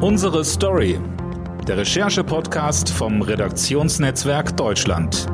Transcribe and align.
Unsere 0.00 0.44
Story. 0.44 0.96
Der 1.66 1.78
Recherche-Podcast 1.78 2.88
vom 2.88 3.20
Redaktionsnetzwerk 3.20 4.56
Deutschland. 4.56 5.26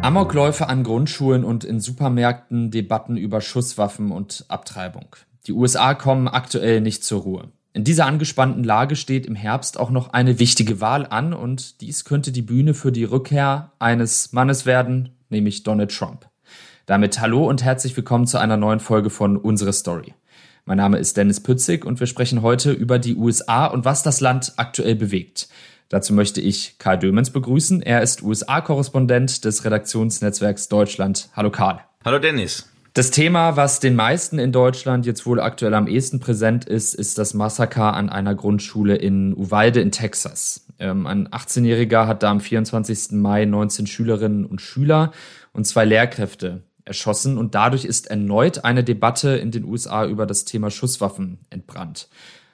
Amokläufe 0.00 0.68
an 0.68 0.84
Grundschulen 0.84 1.42
und 1.42 1.64
in 1.64 1.80
Supermärkten, 1.80 2.70
Debatten 2.70 3.16
über 3.16 3.40
Schusswaffen 3.40 4.12
und 4.12 4.44
Abtreibung. 4.46 5.16
Die 5.48 5.52
USA 5.52 5.94
kommen 5.94 6.28
aktuell 6.28 6.80
nicht 6.80 7.02
zur 7.02 7.22
Ruhe. 7.22 7.48
In 7.72 7.82
dieser 7.82 8.06
angespannten 8.06 8.62
Lage 8.62 8.94
steht 8.94 9.26
im 9.26 9.34
Herbst 9.34 9.80
auch 9.80 9.90
noch 9.90 10.12
eine 10.12 10.38
wichtige 10.38 10.80
Wahl 10.80 11.04
an 11.04 11.32
und 11.34 11.80
dies 11.80 12.04
könnte 12.04 12.30
die 12.30 12.42
Bühne 12.42 12.74
für 12.74 12.92
die 12.92 13.02
Rückkehr 13.02 13.72
eines 13.80 14.32
Mannes 14.32 14.66
werden, 14.66 15.16
nämlich 15.30 15.64
Donald 15.64 15.90
Trump. 15.90 16.28
Damit 16.86 17.18
hallo 17.18 17.48
und 17.48 17.64
herzlich 17.64 17.96
willkommen 17.96 18.28
zu 18.28 18.38
einer 18.38 18.56
neuen 18.56 18.78
Folge 18.78 19.10
von 19.10 19.36
Unsere 19.36 19.72
Story. 19.72 20.14
Mein 20.66 20.78
Name 20.78 20.96
ist 20.96 21.18
Dennis 21.18 21.40
Pützig 21.40 21.84
und 21.84 22.00
wir 22.00 22.06
sprechen 22.06 22.40
heute 22.40 22.72
über 22.72 22.98
die 22.98 23.16
USA 23.16 23.66
und 23.66 23.84
was 23.84 24.02
das 24.02 24.22
Land 24.22 24.54
aktuell 24.56 24.94
bewegt. 24.94 25.48
Dazu 25.90 26.14
möchte 26.14 26.40
ich 26.40 26.78
Karl 26.78 26.98
Dömens 26.98 27.28
begrüßen. 27.28 27.82
Er 27.82 28.00
ist 28.00 28.22
USA-Korrespondent 28.22 29.44
des 29.44 29.66
Redaktionsnetzwerks 29.66 30.68
Deutschland. 30.68 31.28
Hallo 31.36 31.50
Karl. 31.50 31.80
Hallo 32.02 32.18
Dennis. 32.18 32.66
Das 32.94 33.10
Thema, 33.10 33.56
was 33.56 33.80
den 33.80 33.94
meisten 33.94 34.38
in 34.38 34.52
Deutschland 34.52 35.04
jetzt 35.04 35.26
wohl 35.26 35.38
aktuell 35.38 35.74
am 35.74 35.86
ehesten 35.86 36.18
präsent 36.18 36.64
ist, 36.64 36.94
ist 36.94 37.18
das 37.18 37.34
Massaker 37.34 37.92
an 37.92 38.08
einer 38.08 38.34
Grundschule 38.34 38.96
in 38.96 39.34
Uvalde 39.36 39.82
in 39.82 39.92
Texas. 39.92 40.66
Ähm, 40.78 41.06
ein 41.06 41.28
18-Jähriger 41.28 42.06
hat 42.06 42.22
da 42.22 42.30
am 42.30 42.40
24. 42.40 43.12
Mai 43.12 43.44
19 43.44 43.86
Schülerinnen 43.86 44.46
und 44.46 44.62
Schüler 44.62 45.12
und 45.52 45.66
zwei 45.66 45.84
Lehrkräfte 45.84 46.62
erschossen 46.84 47.38
und 47.38 47.54
dadurch 47.54 47.84
ist 47.84 48.08
erneut 48.08 48.64
eine 48.64 48.84
Debatte 48.84 49.30
in 49.36 49.50
den 49.50 49.64
USA 49.64 50.06
über 50.06 50.26
das 50.26 50.44
Thema 50.44 50.70
Schusswaffen 50.70 51.38
entbrannt. 51.50 52.08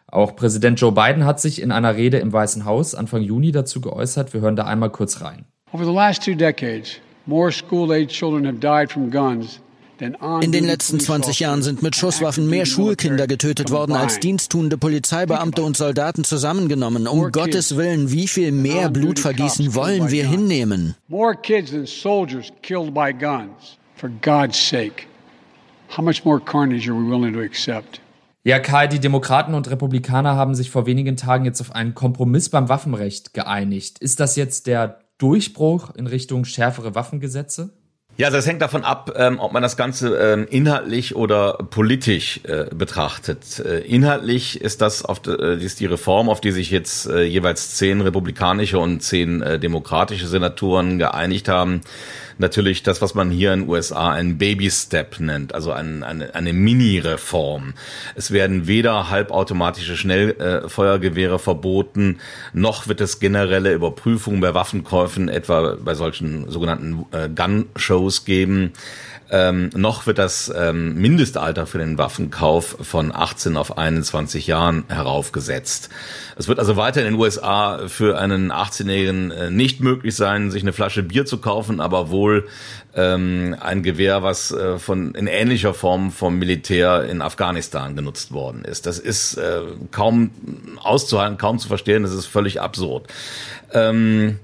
Auch 0.07 0.35
Präsident 0.35 0.81
Joe 0.81 0.93
Biden 0.93 1.25
hat 1.25 1.41
sich 1.41 1.63
in 1.63 1.71
einer 1.71 1.95
Rede 1.97 2.19
im 2.19 2.33
Weißen 2.33 2.65
Haus 2.65 2.95
Anfang 2.95 3.23
Juni 3.23 3.53
dazu 3.53 3.81
geäußert. 3.81 4.35
Wir 4.35 4.41
hören 4.41 4.57
da 4.57 4.65
einmal 4.65 4.91
kurz 4.91 5.21
rein. 5.21 5.45
Over 5.73 5.85
the 5.85 5.93
last 5.93 6.25
two 6.25 6.35
decades, 6.35 6.97
more 7.27 7.53
school-age 7.53 8.09
children 8.09 8.45
have 8.45 8.59
died 8.59 8.91
from 8.91 9.11
guns 9.11 9.61
in 10.01 10.53
den 10.53 10.65
letzten 10.65 10.99
20 10.99 11.41
Jahren 11.41 11.63
sind 11.63 11.83
mit 11.83 11.95
Schusswaffen 11.95 12.49
mehr 12.49 12.65
Schulkinder 12.65 13.27
getötet 13.27 13.71
worden 13.71 13.93
als 13.93 14.19
diensttuende 14.19 14.79
Polizeibeamte 14.79 15.63
und 15.63 15.77
Soldaten 15.77 16.25
zusammengenommen. 16.25 17.07
Um 17.07 17.31
Gottes 17.31 17.77
Willen, 17.77 18.11
wie 18.11 18.27
viel 18.27 18.51
mehr 18.51 18.89
Blutvergießen 18.89 19.75
wollen 19.75 20.11
wir 20.11 20.27
hinnehmen? 20.27 20.95
More 21.09 21.35
kids 21.35 21.71
than 21.71 21.85
soldiers 21.85 22.51
killed 22.63 22.95
by 22.95 23.13
guns. 23.13 23.79
For 24.01 24.09
God's 24.23 24.57
sake, 24.57 25.09
how 25.95 26.03
much 26.03 26.25
more 26.25 26.41
carnage 26.41 26.89
are 26.89 26.97
we 26.97 27.07
willing 27.07 27.35
to 27.35 27.41
accept? 27.41 28.01
Ja, 28.45 28.59
Kai, 28.59 28.87
die 28.87 28.99
Demokraten 28.99 29.53
und 29.53 29.69
Republikaner 29.69 30.37
haben 30.37 30.55
sich 30.55 30.71
vor 30.71 30.87
wenigen 30.87 31.19
Tagen 31.19 31.45
jetzt 31.45 31.61
auf 31.61 31.75
einen 31.75 31.95
Kompromiss 31.95 32.49
beim 32.49 32.71
Waffenrecht 32.71 33.35
geeinigt. 33.35 33.99
Ist 33.99 34.19
das 34.19 34.37
jetzt 34.37 34.67
der 34.67 35.01
Durchbruch 35.19 35.95
in 35.95 36.07
Richtung 36.07 36.47
schärfere 36.47 36.95
Waffengesetze? 36.95 37.75
Ja, 38.17 38.29
das 38.29 38.47
hängt 38.47 38.61
davon 38.61 38.85
ab, 38.85 39.13
ähm, 39.17 39.39
ob 39.39 39.53
man 39.53 39.63
das 39.63 39.77
Ganze 39.77 40.17
ähm, 40.17 40.47
inhaltlich 40.51 41.15
oder 41.15 41.55
politisch 41.71 42.41
äh, 42.45 42.67
betrachtet. 42.75 43.61
Äh, 43.61 43.81
inhaltlich 43.81 44.61
ist 44.61 44.81
das 44.83 45.05
auf 45.05 45.23
äh, 45.27 45.63
ist 45.63 45.81
die 45.81 45.87
Reform, 45.87 46.29
auf 46.29 46.41
die 46.41 46.51
sich 46.51 46.71
jetzt 46.71 47.07
äh, 47.07 47.23
jeweils 47.23 47.77
zehn 47.77 48.01
republikanische 48.01 48.79
und 48.79 49.03
zehn 49.03 49.41
äh, 49.41 49.59
demokratische 49.59 50.27
Senatoren 50.27 50.99
geeinigt 50.99 51.49
haben, 51.49 51.81
natürlich 52.41 52.83
das, 52.83 53.01
was 53.01 53.15
man 53.15 53.31
hier 53.31 53.53
in 53.53 53.61
den 53.61 53.69
USA 53.69 54.11
ein 54.11 54.39
Baby 54.39 54.71
Step 54.71 55.21
nennt, 55.21 55.55
also 55.55 55.73
ein, 55.73 56.03
eine, 56.03 56.35
eine 56.35 56.53
Mini-Reform. 56.53 57.75
Es 58.15 58.31
werden 58.31 58.67
weder 58.67 59.11
halbautomatische 59.11 59.97
Schnellfeuergewehre 59.97 61.39
verboten, 61.39 62.19
noch 62.53 62.89
wird 62.89 63.01
es 63.01 63.21
generelle 63.21 63.73
Überprüfungen 63.73 64.41
bei 64.41 64.55
Waffenkäufen, 64.55 65.29
etwa 65.29 65.77
bei 65.81 65.95
solchen 65.95 66.51
sogenannten 66.51 67.07
äh, 67.13 67.29
Gun-Shows 67.29 68.25
geben. 68.25 68.73
Ähm, 69.33 69.71
noch 69.77 70.07
wird 70.07 70.19
das 70.19 70.53
ähm, 70.55 71.01
Mindestalter 71.01 71.67
für 71.67 71.79
den 71.79 71.99
Waffenkauf 71.99 72.77
von 72.81 73.15
18 73.15 73.57
auf 73.57 73.79
21 73.79 74.49
Jahren 74.49 74.85
heraufgesetzt. 74.89 75.89
Es 76.37 76.49
wird 76.49 76.59
also 76.59 76.77
weiter 76.77 77.01
in 77.01 77.13
den 77.13 77.21
USA 77.21 77.87
für 77.87 78.19
einen 78.19 78.51
18-Jährigen 78.51 79.31
äh, 79.31 79.51
nicht 79.51 79.81
möglich 79.81 80.17
sein, 80.17 80.51
sich 80.51 80.63
eine 80.63 80.73
Flasche 80.73 81.05
Bier 81.05 81.27
zu 81.27 81.39
kaufen, 81.39 81.81
aber 81.81 82.11
wohl 82.11 82.30
ähm, 82.95 83.57
ein 83.61 83.83
Gewehr, 83.83 84.23
was 84.23 84.51
äh, 84.51 84.79
von 84.79 85.15
in 85.15 85.27
ähnlicher 85.27 85.75
Form 85.75 86.11
vom 86.11 86.39
Militär 86.39 87.05
in 87.05 87.23
Afghanistan 87.23 87.97
genutzt 87.97 88.33
worden 88.33 88.65
ist. 88.65 88.87
Das 88.87 88.99
ist 88.99 89.35
äh, 89.35 89.63
kaum 89.91 90.31
auszuhalten, 90.83 91.39
kaum 91.39 91.59
zu 91.59 91.69
verstehen. 91.69 92.03
Das 92.03 92.13
ist 92.13 92.27
völlig 92.27 92.61
absurd. 92.61 93.07
Ähm, 93.73 94.39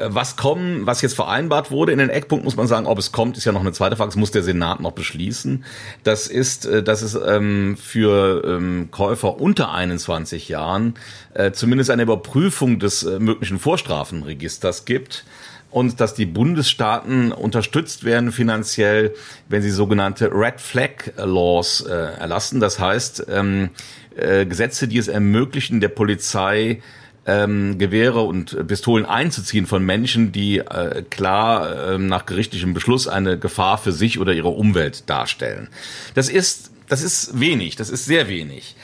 äh, 0.00 0.08
was 0.10 0.36
kommen, 0.36 0.86
was 0.86 1.02
jetzt 1.02 1.14
vereinbart 1.14 1.70
wurde 1.70 1.92
in 1.92 1.98
den 1.98 2.10
Eckpunkten, 2.10 2.44
muss 2.44 2.56
man 2.56 2.66
sagen, 2.66 2.86
ob 2.86 2.98
es 2.98 3.12
kommt, 3.12 3.36
ist 3.36 3.44
ja 3.44 3.52
noch 3.52 3.60
eine 3.60 3.72
zweite 3.72 3.96
Frage. 3.96 4.08
Das 4.08 4.16
muss 4.16 4.30
der 4.30 4.42
Senat 4.42 4.80
noch 4.80 4.92
beschließen. 4.92 5.64
Das 6.02 6.26
ist, 6.26 6.66
äh, 6.66 6.82
dass 6.82 7.02
es 7.02 7.14
ähm, 7.14 7.76
für 7.76 8.42
ähm, 8.44 8.88
Käufer 8.90 9.40
unter 9.40 9.72
21 9.72 10.48
Jahren 10.48 10.94
äh, 11.34 11.52
zumindest 11.52 11.90
eine 11.90 12.02
Überprüfung 12.02 12.78
des 12.78 13.02
äh, 13.02 13.18
möglichen 13.18 13.58
Vorstrafenregisters 13.58 14.84
gibt 14.84 15.24
und 15.70 16.00
dass 16.00 16.14
die 16.14 16.26
Bundesstaaten 16.26 17.32
unterstützt 17.32 18.04
werden 18.04 18.32
finanziell, 18.32 19.14
wenn 19.48 19.62
sie 19.62 19.70
sogenannte 19.70 20.30
Red 20.32 20.60
Flag 20.60 21.12
Laws 21.16 21.82
äh, 21.82 21.92
erlassen. 21.92 22.60
Das 22.60 22.78
heißt, 22.78 23.26
ähm, 23.30 23.70
äh, 24.16 24.46
Gesetze, 24.46 24.88
die 24.88 24.98
es 24.98 25.08
ermöglichen, 25.08 25.80
der 25.80 25.88
Polizei 25.88 26.80
ähm, 27.26 27.78
Gewehre 27.78 28.22
und 28.22 28.66
Pistolen 28.66 29.06
einzuziehen 29.06 29.66
von 29.66 29.84
Menschen, 29.84 30.32
die 30.32 30.58
äh, 30.58 31.02
klar 31.08 31.92
äh, 31.92 31.98
nach 31.98 32.26
gerichtlichem 32.26 32.74
Beschluss 32.74 33.06
eine 33.06 33.38
Gefahr 33.38 33.78
für 33.78 33.92
sich 33.92 34.18
oder 34.18 34.32
ihre 34.32 34.48
Umwelt 34.48 35.08
darstellen. 35.08 35.68
Das 36.14 36.28
ist, 36.28 36.72
das 36.88 37.02
ist 37.02 37.38
wenig, 37.38 37.76
das 37.76 37.90
ist 37.90 38.06
sehr 38.06 38.28
wenig. 38.28 38.74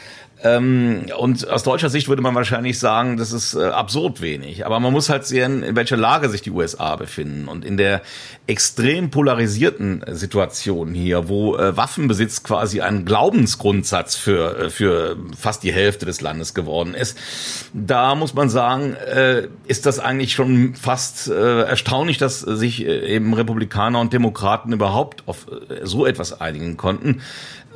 Ähm, 0.43 1.07
und 1.17 1.49
aus 1.49 1.63
deutscher 1.63 1.89
Sicht 1.89 2.09
würde 2.09 2.21
man 2.21 2.35
wahrscheinlich 2.35 2.79
sagen, 2.79 3.17
das 3.17 3.33
ist 3.33 3.55
äh, 3.55 3.65
absurd 3.65 4.21
wenig. 4.21 4.67
Aber 4.67 4.81
man 4.81 4.93
muss 4.93 5.09
halt 5.09 5.25
sehen, 5.25 5.63
in 5.63 5.77
welcher 5.77 5.97
Lage 5.97 6.29
sich 6.29 6.43
die 6.43 6.51
USA 6.51 6.97
befinden. 6.97 7.49
Und 7.49 7.65
in 7.65 7.79
der 7.79 8.03
extrem 8.47 9.11
polarisierten 9.11 10.05
Situation 10.09 10.93
hier, 10.93 11.29
wo 11.29 11.57
äh, 11.57 11.75
Waffenbesitz 11.77 12.43
quasi 12.43 12.83
ein 12.83 13.07
Glaubensgrundsatz 13.07 14.15
für, 14.17 14.59
äh, 14.59 14.71
für 14.71 15.17
fast 15.39 15.63
die 15.63 15.73
Hälfte 15.73 16.05
des 16.05 16.21
Landes 16.21 16.53
geworden 16.53 16.93
ist, 16.93 17.17
da 17.73 18.15
muss 18.15 18.35
man 18.35 18.51
sagen, 18.51 18.93
äh, 18.93 19.49
ist 19.67 19.87
das 19.87 19.99
eigentlich 19.99 20.35
schon 20.35 20.75
fast 20.75 21.29
äh, 21.29 21.63
erstaunlich, 21.63 22.19
dass 22.19 22.41
sich 22.41 22.85
äh, 22.85 23.15
eben 23.15 23.33
Republikaner 23.33 24.01
und 24.01 24.13
Demokraten 24.13 24.73
überhaupt 24.73 25.23
auf 25.27 25.47
so 25.83 26.05
etwas 26.05 26.41
einigen 26.41 26.77
konnten. 26.77 27.23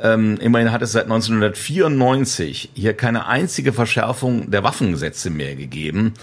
Ähm, 0.03 0.39
immerhin 0.41 0.73
hat 0.73 0.83
es 0.83 0.93
seit 0.93 1.05
1994 1.05 2.71
hier 2.75 2.95
keine 2.95 3.27
einzige 3.27 3.73
Verschärfung 3.73 4.51
der 4.51 4.63
Waffengesetze 4.63 5.31
mehr 5.31 5.55
gegeben. 5.57 6.15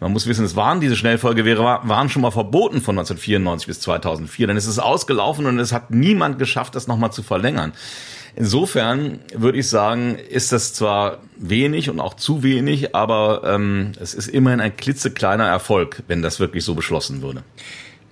Man 0.00 0.12
muss 0.12 0.26
wissen, 0.26 0.44
es 0.44 0.56
waren 0.56 0.80
diese 0.80 0.96
Schnellfeuergewehre 0.96 1.62
waren 1.62 2.08
schon 2.08 2.22
mal 2.22 2.30
verboten 2.30 2.80
von 2.80 2.98
1994 2.98 3.66
bis 3.66 3.80
2004. 3.80 4.46
Dann 4.46 4.56
ist 4.56 4.66
es 4.66 4.78
ausgelaufen 4.78 5.46
und 5.46 5.58
es 5.58 5.72
hat 5.72 5.90
niemand 5.90 6.38
geschafft, 6.38 6.74
das 6.74 6.86
nochmal 6.86 7.12
zu 7.12 7.22
verlängern. 7.22 7.72
Insofern 8.34 9.20
würde 9.34 9.58
ich 9.58 9.68
sagen, 9.68 10.16
ist 10.16 10.52
das 10.52 10.74
zwar 10.74 11.20
wenig 11.38 11.88
und 11.88 12.00
auch 12.00 12.14
zu 12.14 12.42
wenig, 12.42 12.94
aber 12.94 13.42
ähm, 13.46 13.92
es 13.98 14.12
ist 14.12 14.28
immerhin 14.28 14.60
ein 14.60 14.76
klitzekleiner 14.76 15.46
Erfolg, 15.46 16.02
wenn 16.08 16.20
das 16.20 16.38
wirklich 16.38 16.62
so 16.62 16.74
beschlossen 16.74 17.22
würde. 17.22 17.42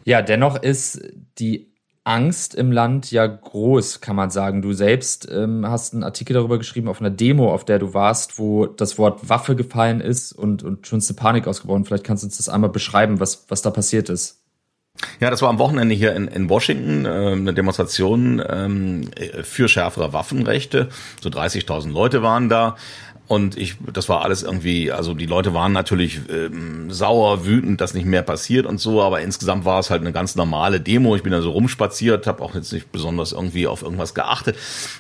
Ja, 0.04 0.22
dennoch 0.22 0.62
ist 0.62 1.02
die 1.38 1.73
Angst 2.04 2.54
im 2.54 2.70
Land 2.70 3.10
ja 3.10 3.26
groß, 3.26 4.02
kann 4.02 4.14
man 4.14 4.30
sagen. 4.30 4.60
Du 4.60 4.74
selbst 4.74 5.26
ähm, 5.30 5.66
hast 5.66 5.94
einen 5.94 6.04
Artikel 6.04 6.34
darüber 6.34 6.58
geschrieben 6.58 6.88
auf 6.88 7.00
einer 7.00 7.10
Demo, 7.10 7.52
auf 7.52 7.64
der 7.64 7.78
du 7.78 7.94
warst, 7.94 8.38
wo 8.38 8.66
das 8.66 8.98
Wort 8.98 9.30
Waffe 9.30 9.56
gefallen 9.56 10.02
ist 10.02 10.32
und, 10.32 10.62
und 10.62 10.86
schon 10.86 11.00
eine 11.00 11.16
Panik 11.16 11.46
ausgebrochen. 11.46 11.86
Vielleicht 11.86 12.04
kannst 12.04 12.22
du 12.22 12.26
uns 12.26 12.36
das 12.36 12.50
einmal 12.50 12.70
beschreiben, 12.70 13.20
was, 13.20 13.46
was 13.48 13.62
da 13.62 13.70
passiert 13.70 14.10
ist. 14.10 14.43
Ja, 15.20 15.30
das 15.30 15.40
war 15.42 15.48
am 15.48 15.58
Wochenende 15.58 15.94
hier 15.94 16.14
in, 16.14 16.28
in 16.28 16.50
Washington, 16.50 17.06
äh, 17.06 17.08
eine 17.08 17.54
Demonstration 17.54 18.42
ähm, 18.46 19.10
für 19.42 19.68
schärfere 19.68 20.12
Waffenrechte. 20.12 20.88
So 21.22 21.30
30.000 21.30 21.90
Leute 21.90 22.22
waren 22.22 22.48
da. 22.50 22.76
Und 23.26 23.56
ich, 23.56 23.76
das 23.90 24.10
war 24.10 24.22
alles 24.22 24.42
irgendwie, 24.42 24.92
also 24.92 25.14
die 25.14 25.24
Leute 25.24 25.54
waren 25.54 25.72
natürlich 25.72 26.20
ähm, 26.28 26.90
sauer, 26.90 27.46
wütend, 27.46 27.80
dass 27.80 27.94
nicht 27.94 28.04
mehr 28.04 28.20
passiert 28.20 28.66
und 28.66 28.78
so, 28.78 29.02
aber 29.02 29.22
insgesamt 29.22 29.64
war 29.64 29.80
es 29.80 29.88
halt 29.88 30.02
eine 30.02 30.12
ganz 30.12 30.36
normale 30.36 30.78
Demo. 30.78 31.16
Ich 31.16 31.22
bin 31.22 31.32
da 31.32 31.40
so 31.40 31.52
rumspaziert, 31.52 32.26
habe 32.26 32.42
auch 32.42 32.54
jetzt 32.54 32.70
nicht 32.70 32.92
besonders 32.92 33.32
irgendwie 33.32 33.66
auf 33.66 33.80
irgendwas 33.80 34.12
geachtet 34.12 34.56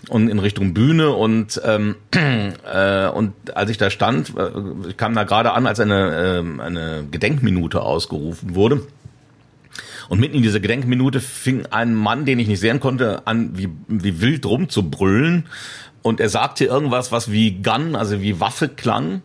und 0.08 0.28
in 0.28 0.38
Richtung 0.38 0.72
Bühne 0.72 1.10
und 1.10 1.60
ähm, 1.66 1.96
äh, 2.14 3.08
und 3.08 3.34
als 3.54 3.68
ich 3.68 3.76
da 3.76 3.90
stand, 3.90 4.32
äh, 4.38 4.94
kam 4.96 5.14
da 5.14 5.24
gerade 5.24 5.52
an, 5.52 5.66
als 5.66 5.78
eine 5.80 6.38
äh, 6.40 6.62
eine 6.62 7.04
Gedenkminute 7.10 7.82
ausgerufen 7.82 8.54
wurde. 8.54 8.86
Und 10.08 10.20
mitten 10.20 10.36
in 10.36 10.42
dieser 10.42 10.60
Gedenkminute 10.60 11.20
fing 11.20 11.66
ein 11.66 11.94
Mann, 11.94 12.24
den 12.24 12.38
ich 12.38 12.48
nicht 12.48 12.60
sehen 12.60 12.80
konnte, 12.80 13.26
an, 13.26 13.56
wie, 13.56 13.68
wie 13.88 14.20
wild 14.20 14.46
rum 14.46 14.68
zu 14.68 14.90
brüllen. 14.90 15.46
Und 16.02 16.20
er 16.20 16.28
sagte 16.28 16.64
irgendwas, 16.64 17.12
was 17.12 17.30
wie 17.30 17.62
Gun, 17.62 17.96
also 17.96 18.20
wie 18.20 18.40
Waffe 18.40 18.68
klang. 18.68 19.22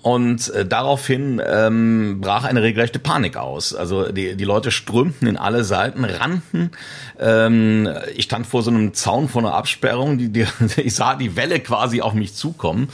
Und 0.00 0.50
äh, 0.50 0.64
daraufhin 0.64 1.42
ähm, 1.44 2.20
brach 2.20 2.44
eine 2.44 2.62
regelrechte 2.62 3.00
Panik 3.00 3.36
aus. 3.36 3.74
Also 3.74 4.12
die, 4.12 4.36
die 4.36 4.44
Leute 4.44 4.70
strömten 4.70 5.26
in 5.26 5.36
alle 5.36 5.64
Seiten, 5.64 6.04
rannten. 6.04 6.70
Ähm, 7.18 7.88
ich 8.14 8.24
stand 8.24 8.46
vor 8.46 8.62
so 8.62 8.70
einem 8.70 8.94
Zaun 8.94 9.28
vor 9.28 9.42
einer 9.42 9.54
Absperrung. 9.54 10.16
Die, 10.16 10.28
die, 10.28 10.46
ich 10.76 10.94
sah 10.94 11.16
die 11.16 11.34
Welle 11.34 11.58
quasi 11.58 12.00
auf 12.00 12.14
mich 12.14 12.34
zukommen. 12.34 12.90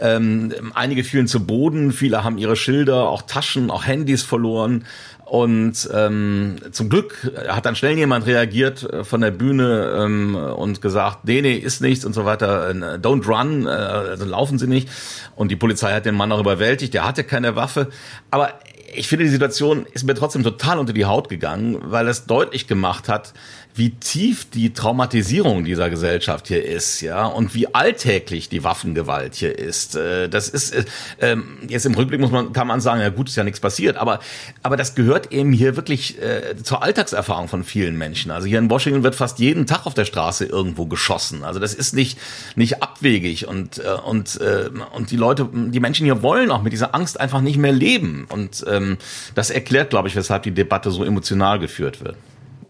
Ähm, 0.00 0.52
einige 0.74 1.04
fielen 1.04 1.26
zu 1.26 1.44
Boden, 1.46 1.92
viele 1.92 2.24
haben 2.24 2.38
ihre 2.38 2.56
Schilder, 2.56 3.08
auch 3.10 3.22
Taschen, 3.22 3.70
auch 3.70 3.86
Handys 3.86 4.22
verloren. 4.22 4.86
Und 5.26 5.90
ähm, 5.92 6.54
zum 6.70 6.88
Glück 6.88 7.32
hat 7.48 7.66
dann 7.66 7.74
schnell 7.74 7.98
jemand 7.98 8.26
reagiert 8.26 8.84
äh, 8.84 9.02
von 9.02 9.20
der 9.20 9.32
Bühne 9.32 9.98
ähm, 9.98 10.36
und 10.36 10.80
gesagt, 10.80 11.24
nee, 11.24 11.42
nee, 11.42 11.54
ist 11.54 11.80
nichts 11.80 12.04
und 12.04 12.12
so 12.12 12.24
weiter, 12.24 12.70
äh, 12.70 12.98
don't 12.98 13.26
run, 13.26 13.66
äh, 13.66 13.70
also 13.70 14.24
laufen 14.24 14.56
Sie 14.60 14.68
nicht. 14.68 14.88
Und 15.34 15.50
die 15.50 15.56
Polizei 15.56 15.92
hat 15.92 16.06
den 16.06 16.14
Mann 16.14 16.30
auch 16.30 16.38
überwältigt, 16.38 16.94
der 16.94 17.04
hatte 17.04 17.24
keine 17.24 17.56
Waffe. 17.56 17.88
Aber 18.30 18.52
ich 18.94 19.08
finde, 19.08 19.24
die 19.24 19.30
Situation 19.30 19.84
ist 19.92 20.04
mir 20.04 20.14
trotzdem 20.14 20.44
total 20.44 20.78
unter 20.78 20.92
die 20.92 21.06
Haut 21.06 21.28
gegangen, 21.28 21.78
weil 21.82 22.06
es 22.06 22.26
deutlich 22.26 22.68
gemacht 22.68 23.08
hat, 23.08 23.32
wie 23.76 23.90
tief 23.90 24.48
die 24.48 24.72
Traumatisierung 24.72 25.64
dieser 25.64 25.90
Gesellschaft 25.90 26.48
hier 26.48 26.64
ist, 26.64 27.02
ja, 27.02 27.26
und 27.26 27.54
wie 27.54 27.74
alltäglich 27.74 28.48
die 28.48 28.64
Waffengewalt 28.64 29.34
hier 29.34 29.56
ist. 29.56 29.96
Äh, 29.96 30.28
das 30.30 30.48
ist 30.48 30.74
äh, 30.74 30.84
ähm, 31.20 31.58
jetzt 31.68 31.84
im 31.84 31.94
Rückblick 31.94 32.20
muss 32.20 32.30
man 32.30 32.52
kann 32.54 32.66
man 32.66 32.80
sagen, 32.80 33.02
ja 33.02 33.10
gut, 33.10 33.28
ist 33.28 33.36
ja 33.36 33.44
nichts 33.44 33.60
passiert, 33.60 33.98
aber 33.98 34.20
aber 34.62 34.78
das 34.78 34.94
gehört 34.94 35.15
eben 35.32 35.52
hier 35.52 35.76
wirklich 35.76 36.20
äh, 36.20 36.56
zur 36.62 36.82
Alltagserfahrung 36.82 37.48
von 37.48 37.64
vielen 37.64 37.96
Menschen. 37.96 38.30
Also 38.30 38.46
hier 38.46 38.58
in 38.58 38.70
Washington 38.70 39.02
wird 39.02 39.14
fast 39.14 39.38
jeden 39.38 39.66
Tag 39.66 39.86
auf 39.86 39.94
der 39.94 40.04
Straße 40.04 40.44
irgendwo 40.44 40.86
geschossen. 40.86 41.42
Also 41.44 41.58
das 41.58 41.74
ist 41.74 41.94
nicht 41.94 42.18
nicht 42.54 42.82
abwegig 42.82 43.48
und 43.48 43.78
äh, 43.78 43.92
und 44.04 44.40
äh, 44.40 44.68
und 44.92 45.10
die 45.10 45.16
Leute, 45.16 45.48
die 45.52 45.80
Menschen 45.80 46.04
hier 46.04 46.22
wollen 46.22 46.50
auch 46.50 46.62
mit 46.62 46.72
dieser 46.72 46.94
Angst 46.94 47.18
einfach 47.18 47.40
nicht 47.40 47.56
mehr 47.56 47.72
leben 47.72 48.26
und 48.28 48.64
ähm, 48.68 48.98
das 49.34 49.50
erklärt, 49.50 49.90
glaube 49.90 50.08
ich, 50.08 50.16
weshalb 50.16 50.42
die 50.42 50.52
Debatte 50.52 50.90
so 50.90 51.04
emotional 51.04 51.58
geführt 51.58 52.04
wird 52.04 52.16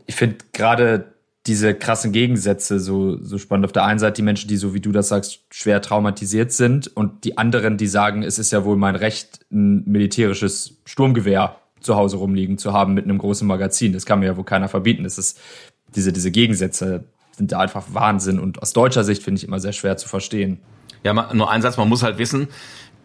ich 0.07 0.15
finde 0.15 0.39
gerade 0.53 1.13
diese 1.47 1.75
krassen 1.75 2.11
Gegensätze 2.11 2.81
so, 2.81 3.23
so 3.23 3.39
spannend. 3.39 3.67
Auf 3.67 3.73
der 3.73 3.85
einen 3.85 4.01
Seite 4.01 4.15
die 4.15 4.23
Menschen, 4.23 4.49
die 4.49 4.57
so 4.57 4.75
wie 4.75 4.81
du 4.81 4.91
das 4.91 5.09
sagst, 5.09 5.41
schwer 5.51 5.81
traumatisiert 5.81 6.53
sind 6.53 6.89
und 6.97 7.25
die 7.25 7.39
anderen, 7.39 7.77
die 7.77 7.87
sagen, 7.87 8.25
es 8.25 8.39
ist 8.39 8.51
ja 8.51 8.65
wohl 8.65 8.77
mein 8.77 8.97
Recht, 8.97 9.47
ein 9.53 9.85
militärisches 9.85 10.79
Sturmgewehr 10.85 11.57
zu 11.81 11.97
Hause 11.97 12.17
rumliegen 12.17 12.59
zu 12.59 12.73
haben 12.73 12.95
mit 12.95 13.05
einem 13.05 13.19
großen 13.19 13.47
Magazin. 13.47 13.93
Das 13.93 14.07
kann 14.07 14.21
mir 14.21 14.27
ja 14.27 14.37
wohl 14.37 14.45
keiner 14.45 14.69
verbieten. 14.69 15.05
Das 15.05 15.19
ist, 15.19 15.41
diese, 15.95 16.13
diese 16.13 16.31
Gegensätze 16.31 17.05
sind 17.33 17.53
da 17.53 17.61
einfach 17.61 17.85
Wahnsinn 17.93 18.39
und 18.39 18.63
aus 18.63 18.73
deutscher 18.73 19.05
Sicht 19.05 19.23
finde 19.23 19.39
ich 19.39 19.47
immer 19.47 19.61
sehr 19.61 19.73
schwer 19.73 19.97
zu 19.97 20.09
verstehen. 20.09 20.59
Ja, 21.05 21.33
nur 21.35 21.51
ein 21.51 21.63
Satz, 21.63 21.77
man 21.77 21.89
muss 21.89 22.03
halt 22.03 22.19
wissen, 22.19 22.49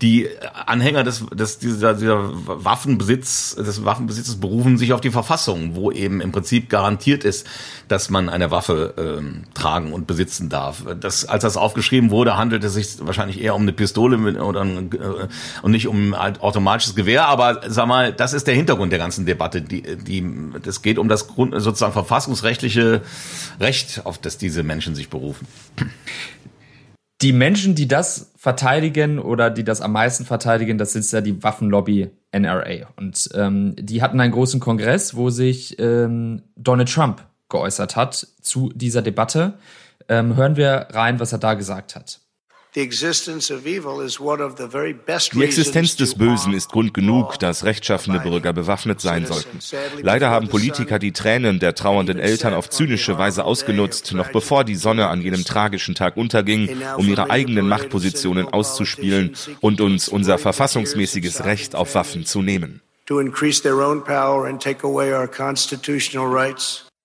die 0.02 0.28
Anhänger 0.66 1.04
des, 1.04 1.26
des 1.32 1.60
dieser, 1.60 1.94
dieser 1.94 2.32
Waffenbesitz, 2.46 3.56
des 3.56 3.86
Waffenbesitzes 3.86 4.38
berufen 4.38 4.78
sich 4.78 4.94
auf 4.94 5.02
die 5.02 5.12
Verfassung, 5.12 5.76
wo 5.76 5.92
eben 5.92 6.22
im 6.22 6.32
Prinzip 6.32 6.70
garantiert 6.70 7.24
ist, 7.24 7.46
dass 7.88 8.10
man 8.10 8.28
eine 8.30 8.50
Waffe 8.50 8.94
ähm, 8.98 9.44
tragen 9.54 9.94
und 9.94 10.08
besitzen 10.08 10.50
darf. 10.50 10.84
Das, 11.00 11.26
als 11.26 11.44
das 11.44 11.56
aufgeschrieben 11.56 12.10
wurde, 12.10 12.36
handelte 12.36 12.68
es 12.68 12.74
sich 12.74 12.96
wahrscheinlich 13.00 13.42
eher 13.42 13.54
um 13.54 13.62
eine 13.62 13.74
Pistole 13.74 14.18
mit, 14.18 14.40
oder 14.40 14.64
äh, 14.66 15.28
und 15.62 15.72
nicht 15.72 15.88
um 15.88 16.16
ein 16.16 16.38
automatisches 16.38 16.96
Gewehr. 16.96 17.28
Aber 17.28 17.62
sag 17.68 17.88
mal, 17.88 18.12
das 18.12 18.34
ist 18.34 18.48
der 18.48 18.56
Hintergrund 18.56 18.92
der 18.92 19.00
ganzen 19.00 19.28
Debatte. 19.28 19.62
Die, 19.62 19.84
die, 19.98 20.24
das 20.64 20.82
geht 20.82 20.98
um 20.98 21.10
das 21.10 21.28
Grund, 21.28 21.54
sozusagen 21.58 21.94
verfassungsrechtliche 21.94 23.02
Recht, 23.60 24.02
auf 24.06 24.18
das 24.18 24.40
diese 24.40 24.64
Menschen 24.64 24.96
sich 24.96 25.10
berufen 25.10 25.46
die 27.22 27.34
Menschen, 27.34 27.76
die 27.76 27.88
das 27.88 28.32
verteidigen 28.38 29.20
oder 29.20 29.50
die 29.50 29.64
das 29.64 29.82
am 29.82 29.92
meisten 29.92 30.26
verteidigen, 30.26 30.78
das 30.78 30.96
ist 30.96 31.12
ja 31.14 31.22
die 31.22 31.44
Waffenlobby 31.44 32.10
NRA. 32.32 32.88
Und 32.96 33.30
ähm, 33.36 33.76
die 33.78 34.02
hatten 34.02 34.20
einen 34.20 34.32
großen 34.32 34.60
Kongress, 34.60 35.16
wo 35.16 35.30
sich 35.30 35.78
ähm, 35.80 36.42
Donald 36.56 36.92
Trump 36.92 37.22
geäußert 37.50 37.96
hat 37.96 38.28
zu 38.42 38.72
dieser 38.74 39.02
Debatte. 39.02 39.54
Ähm, 40.10 40.36
hören 40.36 40.56
wir 40.56 40.88
rein, 40.92 41.20
was 41.20 41.32
er 41.32 41.38
da 41.38 41.54
gesagt 41.54 41.96
hat. 41.96 42.21
Die 42.74 42.80
Existenz 42.80 43.48
des 45.98 46.16
Bösen 46.16 46.54
ist 46.54 46.70
Grund 46.72 46.94
genug, 46.94 47.38
dass 47.40 47.66
rechtschaffene 47.66 48.22
Bürger 48.22 48.54
bewaffnet 48.54 49.02
sein 49.02 49.26
sollten. 49.26 49.60
Leider 50.02 50.30
haben 50.30 50.48
Politiker 50.48 50.98
die 50.98 51.12
Tränen 51.12 51.60
der 51.60 51.76
trauernden 51.76 52.18
Eltern 52.18 52.54
auf 52.54 52.70
zynische 52.70 53.18
Weise 53.18 53.44
ausgenutzt, 53.44 54.14
noch 54.14 54.32
bevor 54.32 54.64
die 54.64 54.76
Sonne 54.76 55.10
an 55.10 55.22
jenem 55.22 55.44
tragischen 55.44 55.96
Tag 55.96 56.16
unterging, 56.16 56.70
um 56.96 57.10
ihre 57.10 57.30
eigenen 57.30 57.68
Machtpositionen 57.68 58.48
auszuspielen 58.48 59.36
und 59.60 59.82
uns 59.82 60.08
unser 60.08 60.38
verfassungsmäßiges 60.38 61.44
Recht 61.44 61.76
auf 61.76 61.94
Waffen 61.94 62.26
zu 62.26 62.42
nehmen. 62.42 62.80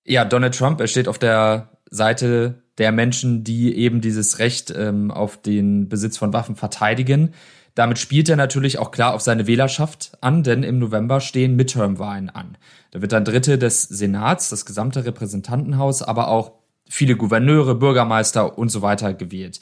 Ja, 0.04 0.24
Donald 0.24 0.56
Trump, 0.56 0.80
er 0.80 0.86
steht 0.86 1.08
auf 1.08 1.18
der 1.18 1.70
Seite 1.90 2.62
der 2.78 2.92
Menschen, 2.92 3.44
die 3.44 3.74
eben 3.76 4.00
dieses 4.00 4.38
Recht 4.38 4.72
ähm, 4.76 5.10
auf 5.10 5.40
den 5.40 5.88
Besitz 5.88 6.18
von 6.18 6.32
Waffen 6.32 6.56
verteidigen. 6.56 7.32
Damit 7.74 7.98
spielt 7.98 8.28
er 8.28 8.36
natürlich 8.36 8.78
auch 8.78 8.90
klar 8.90 9.14
auf 9.14 9.20
seine 9.20 9.46
Wählerschaft 9.46 10.12
an, 10.20 10.42
denn 10.42 10.62
im 10.62 10.78
November 10.78 11.20
stehen 11.20 11.56
Midterm-Wahlen 11.56 12.30
an. 12.30 12.56
Da 12.90 13.02
wird 13.02 13.12
dann 13.12 13.24
Dritte 13.24 13.58
des 13.58 13.82
Senats, 13.82 14.48
das 14.48 14.64
gesamte 14.64 15.04
Repräsentantenhaus, 15.04 16.02
aber 16.02 16.28
auch 16.28 16.52
viele 16.88 17.16
Gouverneure, 17.16 17.74
Bürgermeister 17.74 18.56
und 18.56 18.70
so 18.70 18.80
weiter 18.80 19.12
gewählt. 19.12 19.60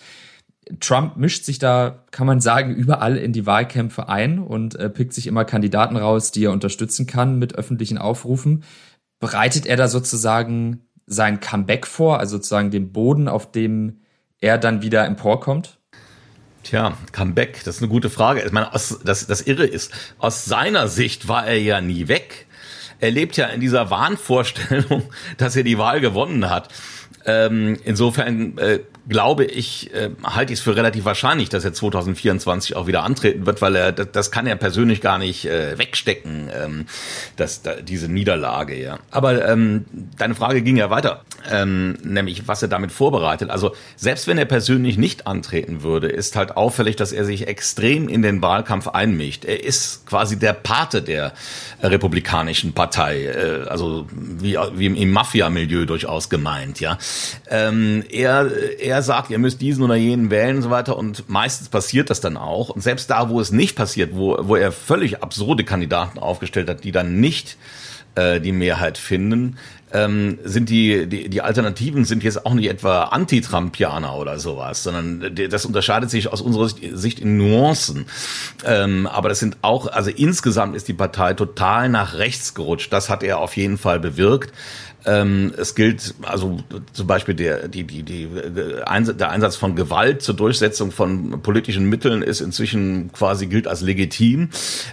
Trump 0.81 1.17
mischt 1.17 1.45
sich 1.45 1.59
da, 1.59 2.05
kann 2.11 2.27
man 2.27 2.41
sagen, 2.41 2.75
überall 2.75 3.17
in 3.17 3.33
die 3.33 3.47
Wahlkämpfe 3.47 4.09
ein 4.09 4.39
und 4.39 4.77
äh, 4.77 4.89
pickt 4.89 5.13
sich 5.13 5.27
immer 5.27 5.45
Kandidaten 5.45 5.97
raus, 5.97 6.31
die 6.31 6.45
er 6.45 6.53
unterstützen 6.53 7.07
kann 7.07 7.39
mit 7.39 7.55
öffentlichen 7.55 7.99
Aufrufen. 7.99 8.65
Bereitet 9.21 9.67
er 9.67 9.77
da 9.77 9.89
sozusagen 9.89 10.87
sein 11.06 11.41
Comeback 11.41 11.87
vor, 11.87 12.19
also 12.19 12.37
sozusagen 12.37 12.71
den 12.71 12.93
Boden, 12.93 13.29
auf 13.29 13.51
dem 13.51 14.01
er 14.41 14.59
dann 14.59 14.83
wieder 14.83 15.05
emporkommt? 15.06 15.79
Tja, 16.62 16.97
Comeback, 17.12 17.62
das 17.65 17.77
ist 17.77 17.83
eine 17.83 17.91
gute 17.91 18.09
Frage. 18.09 18.43
Ich 18.43 18.53
meine, 18.53 18.73
aus, 18.73 19.01
das, 19.05 19.27
das 19.27 19.43
Irre 19.43 19.67
ist, 19.67 19.93
aus 20.19 20.47
seiner 20.47 20.89
Sicht 20.89 21.29
war 21.29 21.47
er 21.47 21.61
ja 21.61 21.81
nie 21.81 22.09
weg. 22.09 22.47
Er 23.01 23.11
lebt 23.11 23.37
ja 23.37 23.47
in 23.47 23.61
dieser 23.61 23.91
Wahnvorstellung, 23.91 25.03
dass 25.37 25.56
er 25.56 25.62
die 25.62 25.79
Wahl 25.79 26.01
gewonnen 26.01 26.49
hat. 26.49 26.69
Ähm, 27.27 27.79
insofern 27.85 28.56
äh, 28.59 28.81
glaube 29.09 29.45
ich, 29.45 29.93
äh, 29.95 30.11
halte 30.23 30.53
ich 30.53 30.61
es 30.61 30.65
für 30.65 30.77
relativ 30.77 31.05
wahrscheinlich, 31.05 31.49
dass 31.49 31.65
er 31.65 31.73
2024 31.73 32.75
auch 32.77 32.87
wieder 32.87 33.03
antreten 33.03 33.44
wird, 33.46 33.61
weil 33.61 33.77
er 33.77 33.93
das, 33.93 34.08
das 34.13 34.31
kann 34.31 34.46
er 34.46 34.56
persönlich 34.56 35.01
gar 35.01 35.19
nicht 35.19 35.44
äh, 35.44 35.79
wegstecken, 35.79 36.51
ähm, 36.55 36.87
dass 37.37 37.63
da, 37.63 37.77
diese 37.77 38.08
Niederlage, 38.08 38.81
ja. 38.81 38.99
Aber 39.11 39.46
ähm, 39.46 39.84
deine 40.17 40.34
Frage 40.34 40.63
ging 40.63 40.77
ja 40.77 40.89
weiter, 40.89 41.23
ähm, 41.51 41.99
nämlich 42.03 42.49
was 42.49 42.63
er 42.63 42.69
damit 42.69 42.93
vorbereitet. 42.93 43.51
Also 43.51 43.75
selbst 43.96 44.27
wenn 44.27 44.39
er 44.39 44.46
persönlich 44.46 44.96
nicht 44.96 45.27
antreten 45.27 45.82
würde, 45.82 46.08
ist 46.08 46.37
halt 46.37 46.56
auffällig, 46.56 46.96
dass 46.96 47.13
er 47.13 47.25
sich 47.25 47.46
extrem 47.46 48.08
in 48.08 48.23
den 48.23 48.41
Wahlkampf 48.41 48.89
einmischt. 48.89 49.44
Er 49.44 49.63
ist 49.65 50.06
quasi 50.06 50.39
der 50.39 50.55
Pate 50.55 51.03
der 51.03 51.32
republikanischen 51.82 52.73
Partei, 52.73 53.27
äh, 53.27 53.69
also 53.69 54.06
wie, 54.13 54.56
wie 54.75 54.87
im, 54.87 54.94
im 54.94 55.11
Mafia-Milieu 55.11 55.84
durchaus 55.84 56.31
gemeint, 56.31 56.81
ja. 56.81 56.96
Ähm, 57.51 58.03
er, 58.08 58.51
er 58.79 58.94
er 58.94 59.03
sagt, 59.03 59.31
ihr 59.31 59.39
müsst 59.39 59.60
diesen 59.60 59.82
oder 59.82 59.96
jenen 59.96 60.31
wählen 60.31 60.56
und 60.56 60.63
so 60.63 60.70
weiter 60.70 60.96
und 60.96 61.29
meistens 61.29 61.69
passiert 61.69 62.08
das 62.10 62.20
dann 62.20 62.36
auch. 62.36 62.70
Und 62.70 62.82
selbst 62.82 63.10
da, 63.10 63.29
wo 63.29 63.41
es 63.41 63.53
nicht 63.53 63.77
passiert, 63.77 64.15
wo, 64.15 64.39
wo 64.41 64.56
er 64.56 64.72
völlig 64.72 65.22
absurde 65.22 65.65
Kandidaten 65.65 66.19
aufgestellt 66.19 66.69
hat, 66.69 66.84
die 66.84 66.93
dann 66.93 67.20
nicht 67.20 67.58
äh, 68.15 68.41
die 68.41 68.53
Mehrheit 68.53 68.96
finden, 68.96 69.58
ähm, 69.93 70.39
sind 70.43 70.69
die, 70.70 71.06
die, 71.06 71.29
die 71.29 71.41
Alternativen 71.41 72.05
sind 72.05 72.24
jetzt 72.24 72.44
auch 72.44 72.55
nicht 72.55 72.69
etwa 72.69 73.05
Anti-Trumpianer 73.05 74.17
oder 74.17 74.39
sowas, 74.39 74.82
sondern 74.82 75.34
das 75.51 75.65
unterscheidet 75.65 76.10
sich 76.10 76.32
aus 76.32 76.41
unserer 76.41 76.69
Sicht 76.69 77.20
in 77.20 77.39
Nuancen. 77.39 78.06
Ähm, 78.65 79.06
aber 79.06 79.29
das 79.29 79.39
sind 79.39 79.56
auch, 79.63 79.86
also 79.86 80.10
insgesamt 80.10 80.74
ist 80.74 80.89
die 80.89 80.94
Partei 80.94 81.34
total 81.34 81.89
nach 81.89 82.15
rechts 82.15 82.55
gerutscht. 82.55 82.93
Das 82.93 83.08
hat 83.08 83.22
er 83.22 83.39
auf 83.39 83.56
jeden 83.56 83.79
Fall 83.79 84.01
bewirkt. 84.01 84.53
Ähm, 85.06 85.53
es 85.56 85.75
gilt 85.75 86.15
also 86.23 86.58
zum 86.93 87.06
Beispiel 87.06 87.34
der, 87.34 87.69
die, 87.69 87.84
die, 87.84 88.03
die, 88.03 88.29
der 88.29 88.89
Einsatz 88.89 89.56
von 89.56 89.77
Gewalt 89.77 90.23
zur 90.23 90.34
Durchsetzung 90.34 90.93
von 90.93 91.43
politischen 91.43 91.89
Mitteln 91.89 92.23
ist 92.23 92.41
inzwischen 92.41 93.13
quasi 93.13 93.46
gilt 93.46 93.67
als 93.67 93.82
legitim. 93.82 94.49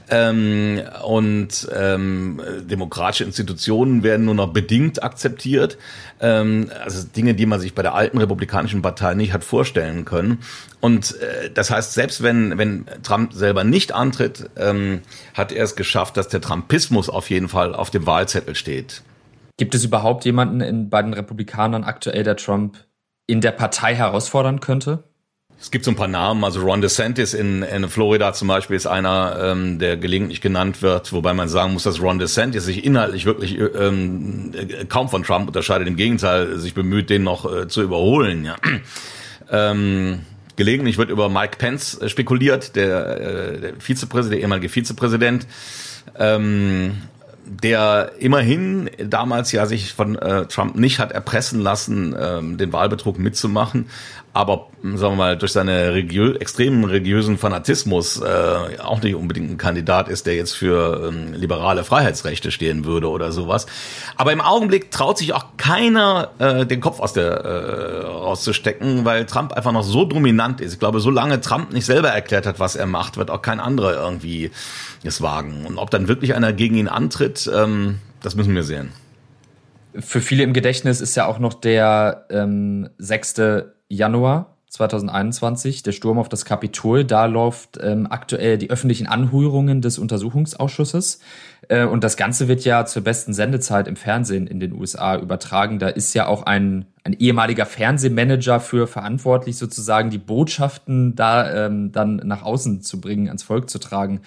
Ähm, 0.10 0.82
und 1.04 1.68
ähm, 1.74 2.42
demokratische 2.64 3.24
Institutionen 3.24 4.04
werden 4.04 4.26
nur 4.26 4.36
noch 4.36 4.52
bedingt 4.52 5.02
akzeptiert. 5.02 5.78
Ähm, 6.20 6.70
also 6.84 7.08
Dinge, 7.08 7.34
die 7.34 7.46
man 7.46 7.60
sich 7.60 7.74
bei 7.74 7.82
der 7.82 7.96
alten 7.96 8.18
Republikanischen 8.18 8.82
Partei 8.82 9.14
nicht 9.14 9.34
hat 9.34 9.44
vorstellen 9.44 10.04
können. 10.04 10.40
Und 10.82 11.16
äh, 11.22 11.50
das 11.54 11.72
heißt, 11.72 11.94
selbst 11.94 12.22
wenn, 12.22 12.58
wenn 12.58 12.86
Trump 13.04 13.34
selber 13.34 13.64
nicht 13.64 13.94
antritt, 13.94 14.50
ähm, 14.58 15.02
hat 15.34 15.52
er 15.52 15.64
es 15.64 15.76
geschafft, 15.76 16.18
dass 16.18 16.28
der 16.28 16.42
Trumpismus 16.42 17.08
auf 17.08 17.30
jeden 17.30 17.48
Fall 17.48 17.74
auf 17.74 17.92
dem 17.92 18.06
Wahlzettel 18.06 18.56
steht. 18.56 19.04
Gibt 19.62 19.76
es 19.76 19.86
überhaupt 19.86 20.26
jemanden 20.26 20.60
in, 20.60 20.90
bei 20.90 21.04
den 21.04 21.14
Republikanern 21.14 21.84
aktuell, 21.84 22.24
der 22.24 22.36
Trump 22.36 22.78
in 23.28 23.42
der 23.42 23.52
Partei 23.52 23.94
herausfordern 23.94 24.60
könnte? 24.60 25.04
Es 25.60 25.70
gibt 25.70 25.86
so 25.86 25.92
ein 25.92 25.96
paar 25.96 26.08
Namen, 26.08 26.44
also 26.44 26.62
Ron 26.62 26.82
DeSantis 26.82 27.36
in, 27.36 27.62
in 27.62 27.88
Florida 27.88 28.34
zum 28.34 28.48
Beispiel 28.48 28.76
ist 28.76 28.88
einer, 28.88 29.38
ähm, 29.40 29.78
der 29.78 29.98
gelegentlich 29.98 30.42
genannt 30.42 30.82
wird, 30.82 31.14
wobei 31.14 31.36
man 31.36 31.48
sagen 31.48 31.74
muss, 31.74 31.84
dass 31.84 32.02
Ron 32.02 32.18
DeSantis 32.18 32.66
sich 32.66 32.84
inhaltlich 32.84 33.28
wirklich 33.28 33.60
ähm, 33.60 34.52
kaum 34.90 35.10
von 35.10 35.22
Trump 35.22 35.46
unterscheidet, 35.46 35.88
im 35.88 35.96
Gegenteil, 35.96 36.58
sich 36.58 36.74
bemüht, 36.74 37.12
den 37.12 37.22
noch 37.22 37.46
äh, 37.46 37.68
zu 37.68 37.84
überholen. 37.84 38.44
Ja. 38.44 38.56
Ähm, 39.54 40.22
gelegentlich 40.56 40.98
wird 40.98 41.10
über 41.10 41.28
Mike 41.28 41.58
Pence 41.58 42.02
äh, 42.02 42.10
spekuliert, 42.10 42.76
der, 42.78 43.20
äh, 43.20 43.60
der 43.60 43.74
Vizepräsident, 43.80 44.36
der 44.36 44.40
ehemalige 44.40 44.70
Vizepräsident. 44.70 45.46
Ähm, 46.18 46.94
der 47.52 48.14
immerhin 48.20 48.90
damals 48.98 49.52
ja 49.52 49.66
sich 49.66 49.94
von 49.94 50.16
äh, 50.16 50.46
Trump 50.46 50.76
nicht 50.76 51.00
hat 51.00 51.12
erpressen 51.12 51.60
lassen, 51.60 52.16
ähm, 52.18 52.58
den 52.58 52.72
Wahlbetrug 52.72 53.20
mitzumachen, 53.20 53.88
aber 54.34 54.68
sagen 54.82 55.00
wir 55.00 55.18
mal 55.18 55.38
durch 55.38 55.52
seine 55.52 55.92
religiö 55.92 56.36
extremen 56.36 56.86
religiösen 56.86 57.38
Fanatismus 57.38 58.22
äh, 58.22 58.80
auch 58.82 59.02
nicht 59.02 59.16
unbedingt 59.16 59.52
ein 59.52 59.58
Kandidat 59.58 60.08
ist, 60.08 60.26
der 60.26 60.36
jetzt 60.36 60.54
für 60.54 61.10
ähm, 61.10 61.34
liberale 61.34 61.84
Freiheitsrechte 61.84 62.52
stehen 62.52 62.86
würde 62.86 63.10
oder 63.10 63.34
sowas. 63.34 63.66
Aber 64.16 64.32
im 64.32 64.40
Augenblick 64.40 64.90
traut 64.90 65.18
sich 65.18 65.34
auch 65.34 65.46
keiner 65.58 66.30
äh, 66.40 66.66
den 66.66 66.80
Kopf 66.80 67.02
aus 67.02 67.12
der 67.12 67.26
äh, 67.26 68.06
rauszustecken, 68.06 69.04
weil 69.04 69.26
Trump 69.26 69.52
einfach 69.52 69.74
noch 69.74 69.84
so 69.84 70.06
dominant 70.06 70.62
ist. 70.62 70.74
Ich 70.74 70.80
glaube, 70.80 71.02
solange 71.02 71.42
Trump 71.42 71.74
nicht 71.74 71.86
selber 71.86 72.10
erklärt 72.10 72.46
hat, 72.46 72.60
was 72.62 72.78
er 72.78 72.86
macht, 72.86 73.18
wird 73.18 73.30
auch 73.30 73.42
kein 73.42 73.60
anderer 73.60 73.94
irgendwie 73.94 74.52
es 75.04 75.22
wagen. 75.22 75.66
Und 75.66 75.78
ob 75.78 75.90
dann 75.90 76.08
wirklich 76.08 76.36
einer 76.36 76.54
gegen 76.54 76.78
ihn 76.78 76.88
antritt, 76.88 77.41
ähm, 77.48 78.00
das 78.22 78.36
müssen 78.36 78.56
wir 78.56 78.64
sehen. 78.64 78.92
Für 80.00 80.22
viele 80.22 80.44
im 80.44 80.54
Gedächtnis 80.54 81.02
ist 81.02 81.16
ja 81.16 81.26
auch 81.26 81.40
noch 81.40 81.54
der 81.54 82.26
ähm, 82.30 82.90
6. 82.98 83.42
Januar 83.90 84.58
2021, 84.72 85.84
der 85.84 85.92
Sturm 85.92 86.18
auf 86.18 86.30
das 86.30 86.46
Kapitol. 86.46 87.04
Da 87.04 87.26
läuft 87.26 87.78
ähm, 87.82 88.08
aktuell 88.10 88.58
die 88.58 88.70
öffentlichen 88.70 89.06
Anhörungen 89.06 89.82
des 89.82 90.00
Untersuchungsausschusses. 90.00 91.20
Äh, 91.68 91.84
und 91.84 92.06
das 92.06 92.16
Ganze 92.16 92.48
wird 92.48 92.64
ja 92.64 92.86
zur 92.86 93.04
besten 93.04 93.34
Sendezeit 93.34 93.90
im 93.90 93.98
Fernsehen 93.98 94.48
in 94.48 94.62
den 94.62 94.72
USA 94.72 95.18
übertragen. 95.18 95.78
Da 95.78 95.90
ist 95.90 96.14
ja 96.14 96.28
auch 96.28 96.44
ein, 96.44 96.86
ein 97.04 97.12
ehemaliger 97.12 97.66
Fernsehmanager 97.66 98.62
für 98.62 98.88
verantwortlich, 98.88 99.58
sozusagen 99.58 100.10
die 100.10 100.18
Botschaften 100.18 101.18
da 101.18 101.66
ähm, 101.66 101.92
dann 101.92 102.22
nach 102.24 102.44
außen 102.44 102.82
zu 102.82 103.02
bringen, 103.02 103.28
ans 103.28 103.44
Volk 103.44 103.70
zu 103.70 103.78
tragen. 103.78 104.22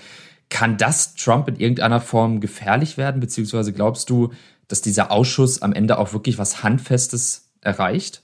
Kann 0.51 0.77
das 0.77 1.15
Trump 1.15 1.49
in 1.49 1.57
irgendeiner 1.57 2.01
Form 2.01 2.41
gefährlich 2.41 2.97
werden? 2.97 3.21
Beziehungsweise 3.21 3.73
glaubst 3.73 4.11
du, 4.11 4.33
dass 4.69 4.81
dieser 4.81 5.11
Ausschuss 5.11 5.63
am 5.63 5.73
Ende 5.73 5.99
auch 5.99 6.13
wirklich 6.13 6.39
was 6.39 6.63
Handfestes 6.63 7.51
erreicht? 7.61 8.23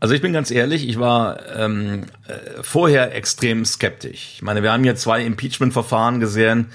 Also 0.00 0.14
ich 0.14 0.22
bin 0.22 0.32
ganz 0.32 0.50
ehrlich, 0.50 0.88
ich 0.88 1.00
war 1.00 1.40
ähm, 1.56 2.04
äh, 2.28 2.62
vorher 2.62 3.14
extrem 3.14 3.64
skeptisch. 3.64 4.34
Ich 4.34 4.42
meine, 4.42 4.62
wir 4.62 4.72
haben 4.72 4.84
hier 4.84 4.94
zwei 4.94 5.24
Impeachment-Verfahren 5.24 6.20
gesehen 6.20 6.68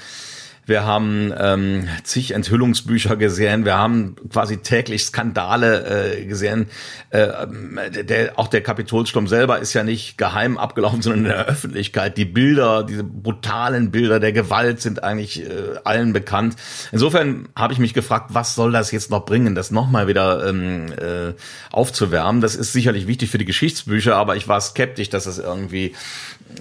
wir 0.66 0.86
haben 0.86 1.34
ähm, 1.38 1.90
zig 2.04 2.32
Enthüllungsbücher 2.32 3.18
gesehen, 3.18 3.66
wir 3.66 3.78
haben 3.78 4.16
quasi 4.30 4.58
täglich 4.58 5.04
Skandale 5.04 6.20
äh, 6.20 6.26
gesehen. 6.26 6.68
Äh, 7.10 7.28
der, 8.04 8.40
auch 8.40 8.48
der 8.48 8.62
Kapitolsturm 8.62 9.28
selber 9.28 9.60
ist 9.60 9.74
ja 9.74 9.84
nicht 9.84 10.18
geheim 10.18 10.58
abgelaufen, 10.58 11.02
sondern 11.02 11.26
in 11.26 11.32
der 11.32 11.46
Öffentlichkeit. 11.46 12.18
Die 12.18 12.26
Bilder, 12.26 12.84
diese 12.84 13.04
brutalen 13.04 13.92
Bilder 13.92 14.20
der 14.20 14.32
Gewalt 14.32 14.82
sind 14.82 15.04
eigentlich 15.04 15.44
äh, 15.44 15.50
allen 15.84 16.14
bekannt. 16.14 16.56
Insofern 16.92 17.50
habe 17.56 17.74
ich 17.74 17.80
mich 17.80 17.94
gefragt, 17.94 18.30
was 18.34 18.56
soll 18.56 18.72
das 18.72 18.92
jetzt 18.92 19.12
noch 19.12 19.26
bringen, 19.26 19.56
das 19.56 19.72
nochmal 19.72 20.08
wieder 20.08 20.48
ähm, 20.48 20.94
äh, 20.94 21.34
aufzuwärmen. 21.72 22.42
Das 22.42 22.56
ist 22.56 22.72
sicherlich 22.72 23.08
wichtig 23.08 23.30
für 23.30 23.38
die 23.38 23.46
Geschichtsbücher, 23.46 24.16
aber 24.16 24.36
ich 24.38 24.48
war 24.48 24.62
skeptisch, 24.62 25.10
dass 25.10 25.26
das 25.26 25.40
irgendwie 25.40 25.94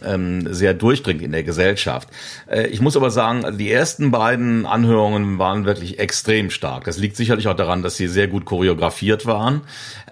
ähm, 0.04 0.52
sehr 0.52 0.75
durchdringt 0.75 1.23
in 1.23 1.32
der 1.32 1.42
Gesellschaft. 1.42 2.09
Äh, 2.50 2.66
ich 2.68 2.80
muss 2.80 2.97
aber 2.97 3.11
sagen, 3.11 3.59
die 3.59 3.71
ersten 3.92 4.11
beiden 4.11 4.64
Anhörungen 4.64 5.38
waren 5.38 5.66
wirklich 5.66 5.99
extrem 5.99 6.49
stark. 6.49 6.84
Das 6.84 6.96
liegt 6.96 7.14
sicherlich 7.14 7.46
auch 7.49 7.56
daran, 7.56 7.82
dass 7.82 7.99
sie 7.99 8.08
sehr 8.08 8.26
gut 8.26 8.46
choreografiert 8.46 9.26
waren. 9.26 9.61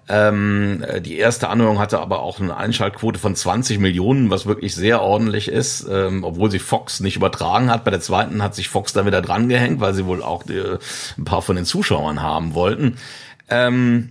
Ähm, 0.06 0.84
die 1.00 1.16
erste 1.16 1.48
Anhörung 1.48 1.78
hatte 1.78 1.98
aber 1.98 2.20
auch 2.20 2.40
eine 2.40 2.54
Einschaltquote 2.54 3.18
von 3.18 3.34
20 3.34 3.78
Millionen, 3.78 4.28
was 4.28 4.44
wirklich 4.44 4.74
sehr 4.74 5.00
ordentlich 5.00 5.48
ist, 5.48 5.86
ähm, 5.90 6.24
obwohl 6.24 6.50
sie 6.50 6.58
Fox 6.58 7.00
nicht 7.00 7.16
übertragen 7.16 7.70
hat. 7.70 7.84
Bei 7.84 7.90
der 7.90 8.02
zweiten 8.02 8.42
hat 8.42 8.54
sich 8.54 8.68
Fox 8.68 8.92
dann 8.92 9.06
wieder 9.06 9.22
drangehängt, 9.22 9.80
weil 9.80 9.94
sie 9.94 10.04
wohl 10.04 10.22
auch 10.22 10.42
die, 10.42 10.62
ein 11.16 11.24
paar 11.24 11.40
von 11.40 11.56
den 11.56 11.64
Zuschauern 11.64 12.20
haben 12.20 12.52
wollten. 12.52 12.98
Ähm, 13.48 14.10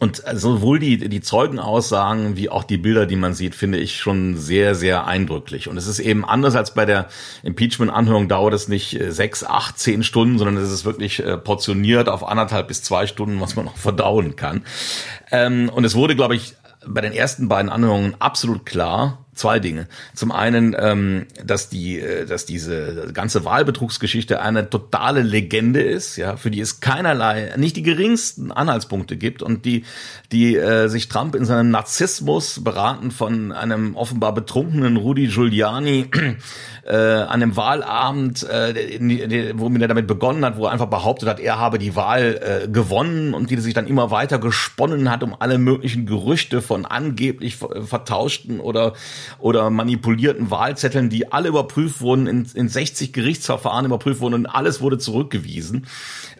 und 0.00 0.22
sowohl 0.34 0.78
die, 0.78 1.08
die 1.08 1.20
Zeugenaussagen 1.20 2.36
wie 2.36 2.50
auch 2.50 2.62
die 2.62 2.76
Bilder, 2.76 3.04
die 3.04 3.16
man 3.16 3.34
sieht, 3.34 3.56
finde 3.56 3.78
ich 3.78 3.96
schon 3.96 4.36
sehr, 4.36 4.76
sehr 4.76 5.06
eindrücklich. 5.06 5.68
Und 5.68 5.76
es 5.76 5.88
ist 5.88 5.98
eben 5.98 6.24
anders 6.24 6.54
als 6.54 6.74
bei 6.74 6.84
der 6.84 7.08
Impeachment-Anhörung 7.42 8.28
dauert 8.28 8.54
es 8.54 8.68
nicht 8.68 8.98
äh, 8.98 9.10
sechs, 9.10 9.42
acht, 9.42 9.78
zehn 9.78 10.04
Stunden, 10.04 10.38
sondern 10.38 10.56
es 10.56 10.70
ist 10.70 10.84
wirklich 10.84 11.18
äh, 11.18 11.36
portioniert 11.36 12.08
auf 12.08 12.22
anderthalb 12.22 12.68
bis 12.68 12.82
zwei 12.82 13.08
Stunden, 13.08 13.40
was 13.40 13.56
man 13.56 13.64
noch 13.64 13.76
verdauen 13.78 14.36
kann. 14.36 14.64
Ähm, 15.32 15.68
und 15.68 15.84
es 15.84 15.96
wurde, 15.96 16.14
glaube 16.14 16.36
ich, 16.36 16.54
bei 16.86 17.00
den 17.00 17.12
ersten 17.12 17.48
beiden 17.48 17.70
Anhörungen 17.70 18.14
absolut 18.20 18.64
klar, 18.64 19.26
zwei 19.38 19.58
Dinge. 19.58 19.86
Zum 20.14 20.32
einen, 20.32 20.76
ähm, 20.78 21.26
dass 21.44 21.68
die, 21.68 21.98
äh, 21.98 22.26
dass 22.26 22.44
diese 22.44 23.10
ganze 23.12 23.44
Wahlbetrugsgeschichte 23.44 24.40
eine 24.40 24.68
totale 24.68 25.22
Legende 25.22 25.80
ist, 25.80 26.16
ja, 26.16 26.36
für 26.36 26.50
die 26.50 26.60
es 26.60 26.80
keinerlei, 26.80 27.54
nicht 27.56 27.76
die 27.76 27.82
geringsten 27.82 28.52
Anhaltspunkte 28.52 29.16
gibt 29.16 29.42
und 29.42 29.64
die, 29.64 29.84
die 30.32 30.56
äh, 30.56 30.88
sich 30.88 31.08
Trump 31.08 31.34
in 31.34 31.44
seinem 31.44 31.70
Narzissmus 31.70 32.62
beraten 32.62 33.10
von 33.10 33.52
einem 33.52 33.96
offenbar 33.96 34.34
betrunkenen 34.34 34.96
Rudy 34.96 35.28
Giuliani 35.28 36.10
äh, 36.84 36.96
an 36.96 37.40
dem 37.40 37.56
Wahlabend, 37.56 38.42
äh, 38.48 38.98
womit 39.54 39.82
er 39.82 39.88
damit 39.88 40.06
begonnen 40.06 40.44
hat, 40.44 40.56
wo 40.56 40.66
er 40.66 40.72
einfach 40.72 40.86
behauptet 40.86 41.28
hat, 41.28 41.40
er 41.40 41.58
habe 41.58 41.78
die 41.78 41.94
Wahl 41.96 42.40
äh, 42.64 42.68
gewonnen 42.68 43.34
und 43.34 43.50
die 43.50 43.56
sich 43.58 43.74
dann 43.74 43.86
immer 43.86 44.10
weiter 44.10 44.38
gesponnen 44.38 45.10
hat 45.10 45.22
um 45.22 45.36
alle 45.38 45.58
möglichen 45.58 46.06
Gerüchte 46.06 46.62
von 46.62 46.86
angeblich 46.86 47.56
vertauschten 47.56 48.60
oder 48.60 48.94
oder 49.38 49.70
manipulierten 49.70 50.50
Wahlzetteln, 50.50 51.10
die 51.10 51.32
alle 51.32 51.48
überprüft 51.48 52.00
wurden, 52.00 52.26
in, 52.26 52.46
in 52.54 52.68
60 52.68 53.12
Gerichtsverfahren 53.12 53.86
überprüft 53.86 54.20
wurden 54.20 54.34
und 54.34 54.46
alles 54.46 54.80
wurde 54.80 54.98
zurückgewiesen. 54.98 55.86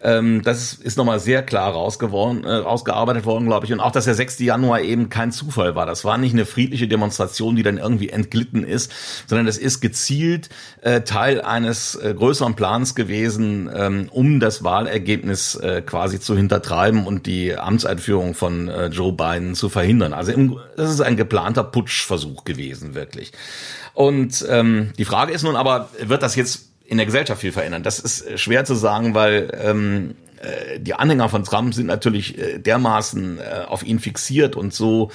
Ähm, 0.03 0.43
das 0.43 0.75
ist 0.75 0.97
nochmal 0.97 1.21
sehr 1.21 1.43
klar 1.43 1.73
rausgeworden, 1.73 2.45
äh, 2.45 2.55
rausgearbeitet 2.55 3.25
worden, 3.25 3.47
glaube 3.47 3.67
ich. 3.67 3.73
Und 3.73 3.81
auch, 3.81 3.91
dass 3.91 4.05
der 4.05 4.15
6. 4.15 4.39
Januar 4.41 4.81
eben 4.81 5.09
kein 5.09 5.33
Zufall 5.33 5.75
war. 5.75 5.87
Das 5.87 6.05
war 6.05 6.19
nicht 6.19 6.33
eine 6.33 6.47
friedliche 6.47 6.89
Demonstration, 6.89 7.57
die 7.57 7.63
dann 7.63 7.79
irgendwie 7.79 8.11
entglitten 8.11 8.65
ist, 8.65 8.93
sondern 9.27 9.47
es 9.47 9.59
ist 9.59 9.81
gezielt 9.81 10.49
äh, 10.83 11.03
Teil 11.03 11.41
eines 11.41 11.95
äh, 11.97 12.15
größeren 12.15 12.55
Plans 12.55 12.95
gewesen, 12.95 13.71
ähm, 13.75 14.09
um 14.11 14.41
das 14.41 14.63
Wahlergebnis 14.65 15.57
äh, 15.57 15.83
quasi 15.83 16.21
zu 16.21 16.37
hintertreiben 16.37 17.07
und 17.07 17.27
die 17.27 17.57
Amtseinführung 17.57 18.35
von 18.35 18.69
äh, 18.69 18.87
Joe 18.87 19.13
Biden 19.13 19.55
zu 19.55 19.69
verhindern. 19.69 20.13
Also 20.13 20.33
im, 20.33 20.59
das 20.77 20.91
ist 20.91 21.01
ein 21.01 21.17
geplanter 21.17 21.65
Putschversuch 21.65 22.45
gewesen, 22.45 22.78
wirklich. 22.95 23.33
Und 23.95 24.45
ähm, 24.49 24.93
die 24.99 25.05
Frage 25.05 25.33
ist 25.33 25.43
nun 25.43 25.57
aber, 25.57 25.89
wird 26.01 26.23
das 26.23 26.37
jetzt 26.37 26.69
in 26.85 26.97
der 26.97 27.07
Gesellschaft 27.07 27.41
viel 27.41 27.53
verändern. 27.53 27.83
Das 27.83 27.99
ist 27.99 28.23
äh, 28.23 28.39
schwer 28.39 28.65
zu 28.65 28.75
sagen, 28.75 29.15
weil 29.15 29.51
ähm, 29.63 30.15
äh, 30.41 30.81
die 30.81 30.95
Anhänger 30.95 31.29
von 31.29 31.45
Trump 31.45 31.75
sind 31.75 31.87
natürlich 31.87 32.39
äh, 32.39 32.59
dermaßen 32.59 33.39
äh, 33.39 33.65
auf 33.67 33.83
ihn 33.83 33.99
fixiert 33.99 34.57
und 34.57 34.73
so 34.73 35.11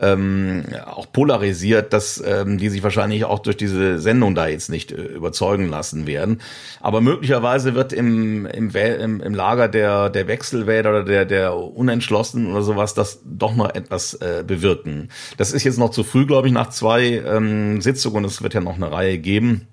ähm, 0.00 0.64
auch 0.86 1.10
polarisiert, 1.12 1.92
dass 1.92 2.22
ähm, 2.24 2.58
die 2.58 2.68
sich 2.68 2.82
wahrscheinlich 2.82 3.24
auch 3.24 3.38
durch 3.38 3.56
diese 3.56 3.98
Sendung 3.98 4.34
da 4.34 4.48
jetzt 4.48 4.70
nicht 4.70 4.90
überzeugen 4.90 5.68
lassen 5.68 6.06
werden. 6.06 6.40
Aber 6.80 7.00
möglicherweise 7.00 7.74
wird 7.74 7.92
im, 7.92 8.46
im, 8.46 8.70
im, 8.70 9.20
im 9.20 9.34
Lager 9.34 9.68
der, 9.68 10.10
der 10.10 10.26
Wechselwähler 10.28 10.90
oder 10.90 11.04
der, 11.04 11.24
der 11.24 11.56
Unentschlossenen 11.56 12.50
oder 12.50 12.62
sowas 12.62 12.94
das 12.94 13.20
doch 13.24 13.54
noch 13.54 13.74
etwas 13.74 14.14
äh, 14.14 14.44
bewirken. 14.46 15.08
Das 15.36 15.52
ist 15.52 15.64
jetzt 15.64 15.78
noch 15.78 15.90
zu 15.90 16.04
früh, 16.04 16.26
glaube 16.26 16.48
ich, 16.48 16.52
nach 16.52 16.70
zwei 16.70 17.22
ähm, 17.26 17.80
Sitzungen. 17.80 18.24
Es 18.24 18.42
wird 18.42 18.54
ja 18.54 18.60
noch 18.60 18.76
eine 18.76 18.90
Reihe 18.90 19.18
geben. 19.18 19.68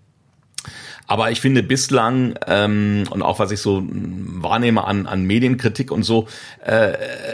Aber 1.11 1.29
ich 1.29 1.41
finde 1.41 1.61
bislang, 1.61 2.35
ähm, 2.47 3.03
und 3.09 3.21
auch 3.21 3.37
was 3.37 3.51
ich 3.51 3.59
so 3.59 3.83
wahrnehme 3.85 4.85
an, 4.85 5.07
an 5.07 5.25
Medienkritik 5.25 5.91
und 5.91 6.03
so, 6.03 6.29
äh, 6.63 6.93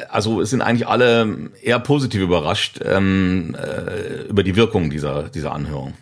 also 0.09 0.41
es 0.41 0.49
sind 0.49 0.63
eigentlich 0.63 0.87
alle 0.87 1.51
eher 1.61 1.77
positiv 1.77 2.21
überrascht 2.21 2.79
ähm, 2.83 3.55
äh, 3.55 4.23
über 4.29 4.41
die 4.41 4.55
Wirkung 4.55 4.89
dieser, 4.89 5.29
dieser 5.29 5.51
Anhörung. 5.51 5.93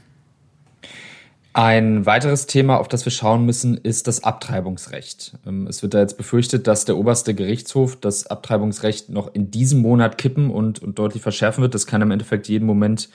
Ein 1.52 2.06
weiteres 2.06 2.48
Thema, 2.48 2.78
auf 2.78 2.88
das 2.88 3.04
wir 3.04 3.12
schauen 3.12 3.46
müssen, 3.46 3.76
ist 3.76 4.08
das 4.08 4.24
Abtreibungsrecht. 4.24 5.34
Ähm, 5.46 5.68
es 5.68 5.84
wird 5.84 5.96
da 5.96 6.00
jetzt 6.00 6.16
befürchtet, 6.16 6.68
dass 6.68 6.86
der 6.86 6.96
oberste 6.96 7.36
Gerichtshof 7.36 7.98
das 7.98 8.28
Abtreibungsrecht 8.28 9.10
noch 9.10 9.34
in 9.34 9.52
diesem 9.52 9.82
Monat 9.82 10.18
kippen 10.18 10.50
und, 10.50 10.82
und 10.82 10.98
deutlich 10.98 11.22
verschärfen 11.22 11.62
wird. 11.62 11.76
Das 11.76 11.88
kann 11.88 12.02
im 12.02 12.12
Endeffekt 12.12 12.48
jeden 12.48 12.66
Moment 12.68 13.10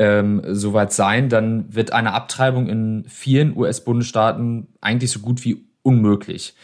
ähm, 0.00 0.40
soweit 0.48 0.94
sein, 0.94 1.28
dann 1.28 1.74
wird 1.74 1.92
eine 1.92 2.14
Abtreibung 2.14 2.68
in 2.68 3.04
vielen 3.06 3.54
US-Bundesstaaten 3.54 4.68
eigentlich 4.80 5.10
so 5.10 5.20
gut 5.20 5.44
wie 5.44 5.66
unmöglich. 5.82 6.54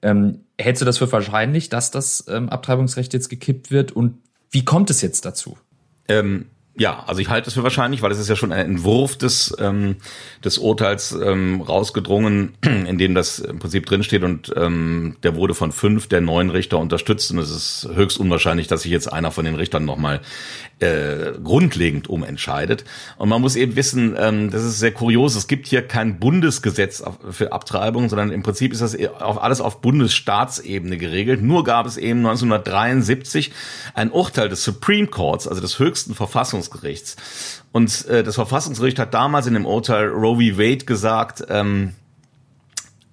Ähm, 0.00 0.44
hältst 0.60 0.80
du 0.80 0.86
das 0.86 0.98
für 0.98 1.10
wahrscheinlich, 1.10 1.68
dass 1.68 1.90
das 1.90 2.24
ähm, 2.28 2.48
Abtreibungsrecht 2.48 3.12
jetzt 3.12 3.28
gekippt 3.28 3.72
wird 3.72 3.90
und 3.90 4.18
wie 4.52 4.64
kommt 4.64 4.90
es 4.90 5.02
jetzt 5.02 5.24
dazu? 5.24 5.58
Ähm, 6.06 6.46
ja, 6.76 7.04
also 7.06 7.20
ich 7.20 7.28
halte 7.28 7.48
es 7.48 7.54
für 7.54 7.62
wahrscheinlich, 7.62 8.02
weil 8.02 8.10
es 8.10 8.18
ist 8.18 8.28
ja 8.28 8.34
schon 8.34 8.52
ein 8.52 8.66
Entwurf 8.66 9.16
des, 9.16 9.54
ähm, 9.60 9.96
des 10.44 10.58
Urteils 10.58 11.12
ähm, 11.12 11.60
rausgedrungen, 11.60 12.54
in 12.62 12.98
dem 12.98 13.14
das 13.14 13.38
im 13.38 13.60
Prinzip 13.60 13.86
drinsteht 13.86 14.24
und 14.24 14.52
ähm, 14.56 15.16
der 15.22 15.36
wurde 15.36 15.54
von 15.54 15.70
fünf 15.70 16.08
der 16.08 16.20
neun 16.20 16.50
Richter 16.50 16.78
unterstützt 16.78 17.30
und 17.30 17.38
es 17.38 17.50
ist 17.50 17.88
höchst 17.94 18.18
unwahrscheinlich, 18.18 18.66
dass 18.66 18.82
sich 18.82 18.90
jetzt 18.90 19.12
einer 19.12 19.30
von 19.30 19.44
den 19.44 19.54
Richtern 19.54 19.84
nochmal 19.84 20.20
äh, 20.80 21.32
grundlegend 21.42 22.08
umentscheidet. 22.08 22.84
Und 23.18 23.28
man 23.28 23.40
muss 23.40 23.54
eben 23.54 23.76
wissen, 23.76 24.16
ähm, 24.18 24.50
das 24.50 24.64
ist 24.64 24.80
sehr 24.80 24.92
kurios, 24.92 25.36
es 25.36 25.46
gibt 25.46 25.68
hier 25.68 25.82
kein 25.82 26.18
Bundesgesetz 26.18 27.04
für 27.30 27.52
Abtreibung, 27.52 28.08
sondern 28.08 28.32
im 28.32 28.42
Prinzip 28.42 28.72
ist 28.72 28.82
das 28.82 28.96
auf, 29.20 29.40
alles 29.40 29.60
auf 29.60 29.80
Bundesstaatsebene 29.80 30.98
geregelt. 30.98 31.40
Nur 31.40 31.62
gab 31.62 31.86
es 31.86 31.96
eben 31.96 32.18
1973 32.26 33.52
ein 33.94 34.10
Urteil 34.10 34.48
des 34.48 34.64
Supreme 34.64 35.06
Courts, 35.06 35.46
also 35.46 35.60
des 35.60 35.78
höchsten 35.78 36.14
Verfassungsgerichts. 36.64 37.16
Und 37.72 38.06
äh, 38.06 38.22
das 38.22 38.34
Verfassungsgericht 38.34 38.98
hat 38.98 39.14
damals 39.14 39.46
in 39.46 39.54
dem 39.54 39.66
Urteil 39.66 40.08
Roe 40.08 40.36
v. 40.36 40.58
Wade 40.58 40.84
gesagt, 40.84 41.44
ähm, 41.48 41.94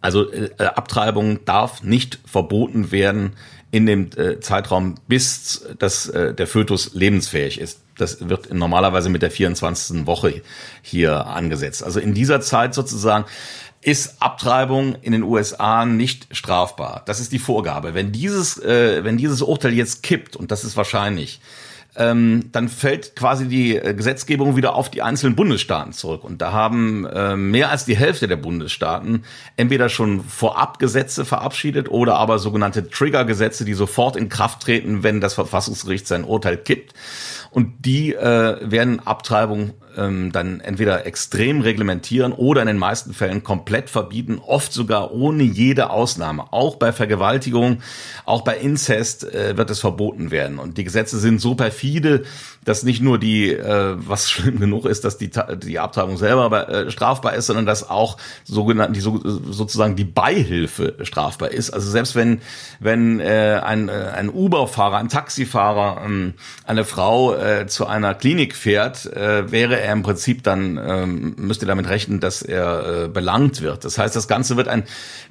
also 0.02 0.32
äh, 0.32 0.50
Abtreibung 0.58 1.46
darf 1.46 1.84
nicht 1.84 2.20
verboten 2.26 2.92
werden 2.92 3.34
in 3.70 3.86
dem 3.86 4.10
äh, 4.18 4.40
Zeitraum, 4.40 4.96
bis 5.08 5.66
das, 5.80 6.08
äh, 6.10 6.34
der 6.34 6.48
Fötus 6.48 6.94
lebensfähig 6.94 7.60
ist. 7.60 7.80
Das 7.98 8.28
wird 8.28 8.54
normalerweise 8.54 9.10
mit 9.10 9.22
der 9.22 9.32
24. 9.32 10.06
Woche 10.08 10.42
hier 10.82 11.28
angesetzt. 11.28 11.84
Also 11.84 12.00
in 12.00 12.14
dieser 12.14 12.42
Zeit 12.42 12.74
sozusagen 12.74 13.26
ist 13.82 14.22
Abtreibung 14.22 14.96
in 15.02 15.12
den 15.12 15.24
USA 15.24 15.86
nicht 15.86 16.28
strafbar. 16.36 17.04
Das 17.06 17.20
ist 17.20 17.32
die 17.32 17.40
Vorgabe. 17.40 17.94
Wenn 17.94 18.12
dieses, 18.12 18.58
äh, 18.60 19.04
wenn 19.04 19.18
dieses 19.18 19.42
Urteil 19.42 19.74
jetzt 19.74 20.04
kippt, 20.04 20.36
und 20.36 20.52
das 20.52 20.64
ist 20.64 20.78
wahrscheinlich, 20.78 21.42
ähm, 21.96 22.50
dann 22.52 22.70
fällt 22.70 23.16
quasi 23.16 23.48
die 23.48 23.76
äh, 23.76 23.94
Gesetzgebung 23.94 24.56
wieder 24.56 24.76
auf 24.76 24.90
die 24.90 25.02
einzelnen 25.02 25.36
Bundesstaaten 25.36 25.92
zurück. 25.92 26.24
Und 26.24 26.42
da 26.42 26.54
haben 26.54 27.06
äh, 27.06 27.36
mehr 27.36 27.70
als 27.70 27.86
die 27.86 27.98
Hälfte 27.98 28.28
der 28.28 28.38
Bundesstaaten 28.38 29.24
entweder 29.58 29.90
schon 29.90 30.24
vorab 30.24 30.80
Gesetze 30.80 31.26
verabschiedet 31.26 31.90
oder 31.90 32.16
aber 32.16 32.40
sogenannte 32.40 32.90
Triggergesetze, 32.90 33.66
die 33.66 33.74
sofort 33.74 34.16
in 34.16 34.30
Kraft 34.30 34.62
treten, 34.62 35.04
wenn 35.04 35.20
das 35.20 35.34
Verfassungsgericht 35.34 36.08
sein 36.08 36.24
Urteil 36.24 36.58
kippt. 36.58 36.94
Und 37.52 37.86
die 37.86 38.14
äh, 38.14 38.58
werden 38.62 39.06
Abtreibung 39.06 39.74
ähm, 39.98 40.32
dann 40.32 40.60
entweder 40.60 41.06
extrem 41.06 41.62
reglementieren 41.62 42.34
oder 42.34 42.62
in 42.62 42.68
den 42.68 42.78
meisten 42.78 43.14
Fällen 43.14 43.44
komplett 43.44 43.90
verbieten, 43.90 44.40
oft 44.46 44.74
sogar 44.74 45.12
ohne 45.12 45.44
jede 45.44 45.90
Ausnahme. 45.90 46.52
Auch 46.52 46.76
bei 46.76 46.92
Vergewaltigung, 46.92 47.82
auch 48.26 48.44
bei 48.44 48.58
Inzest 48.58 49.24
äh, 49.24 49.58
wird 49.58 49.70
es 49.70 49.80
verboten 49.80 50.32
werden. 50.32 50.60
Und 50.60 50.78
die 50.78 50.84
Gesetze 50.84 51.20
sind 51.20 51.42
so 51.42 51.56
perfide, 51.56 52.24
dass 52.64 52.84
nicht 52.84 53.02
nur 53.02 53.18
die, 53.18 53.52
äh, 53.52 53.96
was 53.98 54.30
schlimm 54.32 54.60
genug 54.60 54.86
ist, 54.86 55.04
dass 55.04 55.18
die, 55.18 55.32
die 55.64 55.80
Abtreibung 55.80 56.18
selber 56.18 56.70
äh, 56.70 56.92
strafbar 56.92 57.34
ist, 57.34 57.48
sondern 57.48 57.66
dass 57.66 57.90
auch 57.90 58.18
sogenannten, 58.44 58.94
die 58.94 59.02
so, 59.02 59.20
sozusagen 59.24 59.96
die 59.96 60.04
Beihilfe 60.04 60.96
strafbar 61.04 61.52
ist. 61.52 61.72
Also 61.72 61.90
selbst 61.90 62.16
wenn, 62.16 62.42
wenn 62.80 63.20
äh, 63.20 63.60
ein, 63.64 63.90
äh, 63.90 63.92
ein 63.92 64.30
Uber-Fahrer, 64.30 64.98
ein 64.98 65.10
Taxifahrer 65.10 66.02
ähm, 66.06 66.34
eine 66.66 66.86
Frau 66.86 67.36
äh, 67.36 67.68
zu 67.68 67.88
einer 67.88 68.14
Klinik 68.14 68.56
fährt, 68.56 69.06
äh, 69.06 69.52
wäre 69.52 69.81
er 69.82 69.94
im 69.94 70.04
Prinzip 70.04 70.44
dann, 70.44 70.80
ähm, 70.82 71.36
müsste 71.38 71.66
damit 71.66 71.90
rechnen, 71.90 72.20
dass 72.20 72.42
er 72.42 73.06
äh, 73.06 73.08
belangt 73.08 73.62
wird. 73.62 73.84
Das 73.86 73.98
heißt, 73.98 74.16
das 74.16 74.28
Ganze 74.28 74.58
wird 74.58 74.68
ein 74.68 74.84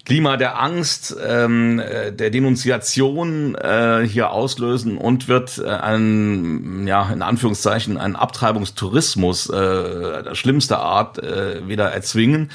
Klima 0.05 0.37
der 0.37 0.61
Angst, 0.61 1.17
ähm, 1.27 1.79
äh, 1.79 2.13
der 2.13 2.31
Denunziation 2.31 3.55
äh, 3.55 4.07
hier 4.07 4.31
auslösen 4.31 4.99
und 4.99 5.29
wird 5.29 5.59
äh, 5.59 5.69
ein, 5.69 6.87
ja, 6.87 7.11
in 7.13 7.23
Anführungszeichen, 7.23 7.97
einen 7.97 8.17
Abtreibungstourismus 8.17 9.51
äh, 9.51 10.35
schlimmster 10.35 10.81
Art 10.81 11.19
äh, 11.19 11.67
wieder 11.69 11.91
erzwingen, 11.91 12.51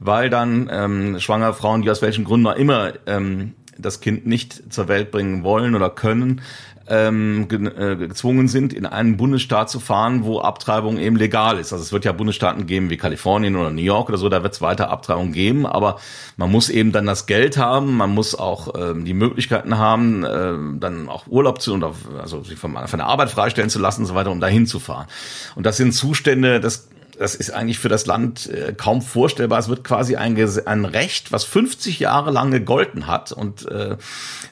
weil 0.00 0.30
dann 0.30 0.68
ähm, 0.72 1.20
schwangere 1.20 1.54
Frauen, 1.54 1.82
die 1.82 1.90
aus 1.90 2.02
welchen 2.02 2.24
Gründen 2.24 2.46
auch 2.46 2.56
immer 2.56 2.92
ähm, 3.06 3.54
das 3.78 4.00
Kind 4.00 4.26
nicht 4.26 4.72
zur 4.72 4.88
Welt 4.88 5.10
bringen 5.10 5.42
wollen 5.44 5.74
oder 5.74 5.90
können, 5.90 6.42
ähm, 6.88 7.48
äh, 7.50 7.96
gezwungen 7.96 8.48
sind, 8.48 8.72
in 8.72 8.86
einen 8.86 9.16
Bundesstaat 9.16 9.70
zu 9.70 9.80
fahren, 9.80 10.24
wo 10.24 10.40
Abtreibung 10.40 10.98
eben 10.98 11.16
legal 11.16 11.58
ist. 11.58 11.72
Also 11.72 11.82
es 11.82 11.92
wird 11.92 12.04
ja 12.04 12.12
Bundesstaaten 12.12 12.66
geben 12.66 12.90
wie 12.90 12.96
Kalifornien 12.96 13.56
oder 13.56 13.70
New 13.70 13.82
York 13.82 14.08
oder 14.08 14.18
so, 14.18 14.28
da 14.28 14.42
wird 14.42 14.54
es 14.54 14.60
weiter 14.60 14.90
Abtreibung 14.90 15.32
geben, 15.32 15.66
aber 15.66 15.98
man 16.36 16.50
muss 16.50 16.68
eben 16.68 16.92
dann 16.92 17.06
das 17.06 17.26
Geld 17.26 17.56
haben, 17.56 17.96
man 17.96 18.10
muss 18.10 18.34
auch 18.34 18.74
ähm, 18.76 19.04
die 19.04 19.14
Möglichkeiten 19.14 19.78
haben, 19.78 20.24
äh, 20.24 20.78
dann 20.78 21.08
auch 21.08 21.26
Urlaub 21.26 21.60
zu 21.60 21.74
und 21.74 21.84
also 22.20 22.42
sich 22.42 22.58
von, 22.58 22.76
von 22.86 22.98
der 22.98 23.06
Arbeit 23.06 23.30
freistellen 23.30 23.70
zu 23.70 23.78
lassen 23.78 24.02
und 24.02 24.06
so 24.06 24.14
weiter, 24.14 24.30
um 24.30 24.40
dahin 24.40 24.66
zu 24.66 24.78
fahren. 24.78 25.06
Und 25.54 25.66
das 25.66 25.76
sind 25.76 25.92
Zustände, 25.92 26.60
das 26.60 26.88
das 27.18 27.34
ist 27.34 27.50
eigentlich 27.50 27.78
für 27.78 27.88
das 27.88 28.06
Land 28.06 28.48
äh, 28.48 28.72
kaum 28.72 29.02
vorstellbar. 29.02 29.58
Es 29.58 29.68
wird 29.68 29.84
quasi 29.84 30.16
ein, 30.16 30.36
ein 30.66 30.84
Recht, 30.84 31.32
was 31.32 31.44
50 31.44 32.00
Jahre 32.00 32.30
lang 32.30 32.50
gegolten 32.50 33.06
hat 33.06 33.32
und 33.32 33.66
äh, 33.70 33.96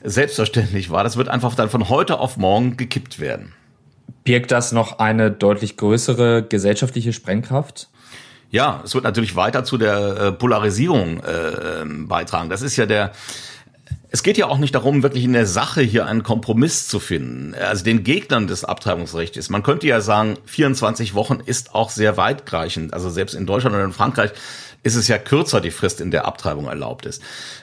selbstverständlich 0.03 0.91
war. 0.91 1.05
Das 1.05 1.17
wird 1.17 1.29
einfach 1.29 1.55
dann 1.55 1.71
von 1.71 1.89
heute 1.89 2.19
auf 2.19 2.37
morgen 2.37 2.77
gekippt 2.77 3.21
werden. 3.21 3.53
Birgt 4.25 4.51
das 4.53 4.73
noch 4.73 4.99
eine 4.99 5.31
deutlich 5.31 5.77
größere 5.77 6.45
gesellschaftliche 6.45 7.13
Sprengkraft? 7.13 7.89
Ja, 8.51 8.83
es 8.85 8.95
wird 8.95 9.05
natürlich 9.05 9.35
weiter 9.35 9.65
zu 9.65 9.79
der 9.79 10.17
äh, 10.17 10.33
Polarisierung 10.33 11.21
äh, 11.21 11.85
beitragen. 11.87 12.51
Das 12.51 12.63
ist 12.63 12.77
ja 12.77 12.87
der 12.87 13.13
es 14.13 14.23
geht 14.23 14.37
ja 14.37 14.47
auch 14.47 14.59
nicht 14.59 14.75
darum, 14.75 15.03
wirklich 15.03 15.25
in 15.25 15.33
der 15.33 15.47
Sache 15.47 15.81
hier 15.81 16.05
einen 16.05 16.23
Kompromiss 16.23 16.87
zu 16.87 17.01
finden. 17.01 17.55
Also 17.55 17.83
den 17.83 18.05
Gegnern 18.05 18.47
des 18.47 18.63
Abtreibungsrechts. 18.63 19.49
Man 19.49 19.63
könnte 19.63 19.87
ja 19.87 20.03
sagen, 20.03 20.37
24 20.45 21.15
Wochen 21.15 21.41
ist 21.45 21.75
auch 21.75 21.89
sehr 21.89 22.19
weitreichend. 22.19 22.93
Also 22.93 23.09
selbst 23.09 23.35
in 23.35 23.47
Deutschland 23.47 23.75
oder 23.75 23.87
in 23.87 23.93
Frankreich 23.93 24.33
ist 24.83 24.97
es 24.97 25.09
ja 25.09 25.17
kürzer 25.17 25.63
die 25.63 25.71
Frist, 25.71 26.03
in 26.03 26.11
der 26.11 26.27
Abtreibung 26.27 26.67
erlaubt 26.67 27.07
ist. 27.07 27.23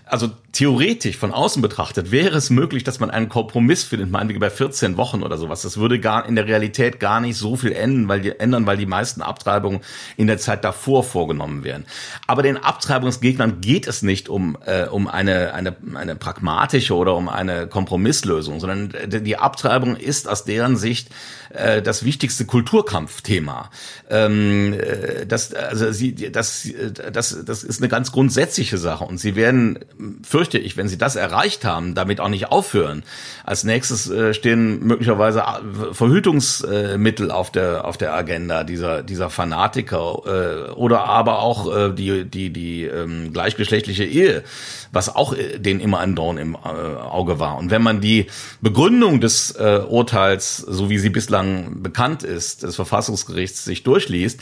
Also 0.09 0.31
theoretisch 0.53 1.17
von 1.17 1.31
außen 1.31 1.61
betrachtet 1.61 2.09
wäre 2.11 2.35
es 2.35 2.49
möglich, 2.49 2.83
dass 2.83 2.99
man 2.99 3.11
einen 3.11 3.29
Kompromiss 3.29 3.83
findet, 3.83 4.09
meinetwegen 4.09 4.39
bei 4.39 4.49
14 4.49 4.97
Wochen 4.97 5.21
oder 5.21 5.37
sowas. 5.37 5.61
Das 5.61 5.77
würde 5.77 5.99
gar 5.99 6.27
in 6.27 6.35
der 6.35 6.47
Realität 6.47 6.99
gar 6.99 7.21
nicht 7.21 7.37
so 7.37 7.55
viel 7.55 7.71
ändern, 7.71 8.07
weil 8.07 8.21
die, 8.21 8.39
ändern, 8.39 8.65
weil 8.65 8.77
die 8.77 8.87
meisten 8.87 9.21
Abtreibungen 9.21 9.81
in 10.17 10.25
der 10.25 10.39
Zeit 10.39 10.63
davor 10.63 11.03
vorgenommen 11.03 11.63
werden. 11.63 11.85
Aber 12.25 12.41
den 12.41 12.57
Abtreibungsgegnern 12.57 13.61
geht 13.61 13.87
es 13.87 14.01
nicht 14.01 14.29
um, 14.29 14.57
äh, 14.65 14.85
um 14.85 15.07
eine, 15.07 15.53
eine, 15.53 15.75
eine 15.93 16.15
pragmatische 16.15 16.95
oder 16.95 17.15
um 17.15 17.29
eine 17.29 17.67
Kompromisslösung, 17.67 18.59
sondern 18.59 18.93
die 19.07 19.37
Abtreibung 19.37 19.95
ist 19.95 20.27
aus 20.27 20.43
deren 20.43 20.75
Sicht 20.75 21.09
äh, 21.49 21.81
das 21.81 22.03
wichtigste 22.03 22.45
Kulturkampfthema. 22.45 23.69
Ähm, 24.09 24.73
äh, 24.73 25.25
das, 25.25 25.53
also 25.53 25.91
sie, 25.91 26.13
das, 26.31 26.67
das, 27.11 27.43
das 27.45 27.63
ist 27.63 27.81
eine 27.81 27.89
ganz 27.89 28.11
grundsätzliche 28.11 28.77
Sache 28.77 29.03
und 29.03 29.19
sie 29.19 29.35
werden, 29.35 29.79
fürchte 30.23 30.57
ich, 30.57 30.77
wenn 30.77 30.87
sie 30.87 30.97
das 30.97 31.15
erreicht 31.15 31.65
haben, 31.65 31.93
damit 31.93 32.19
auch 32.21 32.29
nicht 32.29 32.51
aufhören. 32.51 33.03
Als 33.43 33.63
nächstes 33.63 34.09
äh, 34.09 34.33
stehen 34.33 34.85
möglicherweise 34.85 35.41
äh, 35.41 35.93
Verhütungsmittel 35.93 37.31
auf 37.31 37.51
der 37.51 37.85
auf 37.85 37.97
der 37.97 38.13
Agenda 38.13 38.63
dieser 38.63 39.03
dieser 39.03 39.29
Fanatiker 39.29 40.69
äh, 40.69 40.71
oder 40.71 41.05
aber 41.05 41.39
auch 41.39 41.75
äh, 41.75 41.93
die 41.93 42.25
die 42.25 42.51
die 42.51 42.85
ähm, 42.85 43.33
gleichgeschlechtliche 43.33 44.05
Ehe, 44.05 44.43
was 44.91 45.13
auch 45.13 45.33
äh, 45.33 45.59
denen 45.59 45.79
immer 45.81 45.99
ein 45.99 46.15
Dorn 46.15 46.37
im 46.37 46.55
äh, 46.55 46.57
Auge 46.57 47.39
war. 47.39 47.57
Und 47.57 47.69
wenn 47.69 47.81
man 47.81 47.99
die 47.99 48.27
Begründung 48.61 49.19
des 49.19 49.51
äh, 49.51 49.81
Urteils, 49.87 50.57
so 50.57 50.89
wie 50.89 50.97
sie 50.99 51.09
bislang 51.09 51.83
bekannt 51.83 52.23
ist, 52.23 52.63
des 52.63 52.75
Verfassungsgerichts 52.75 53.65
sich 53.65 53.83
durchliest, 53.83 54.39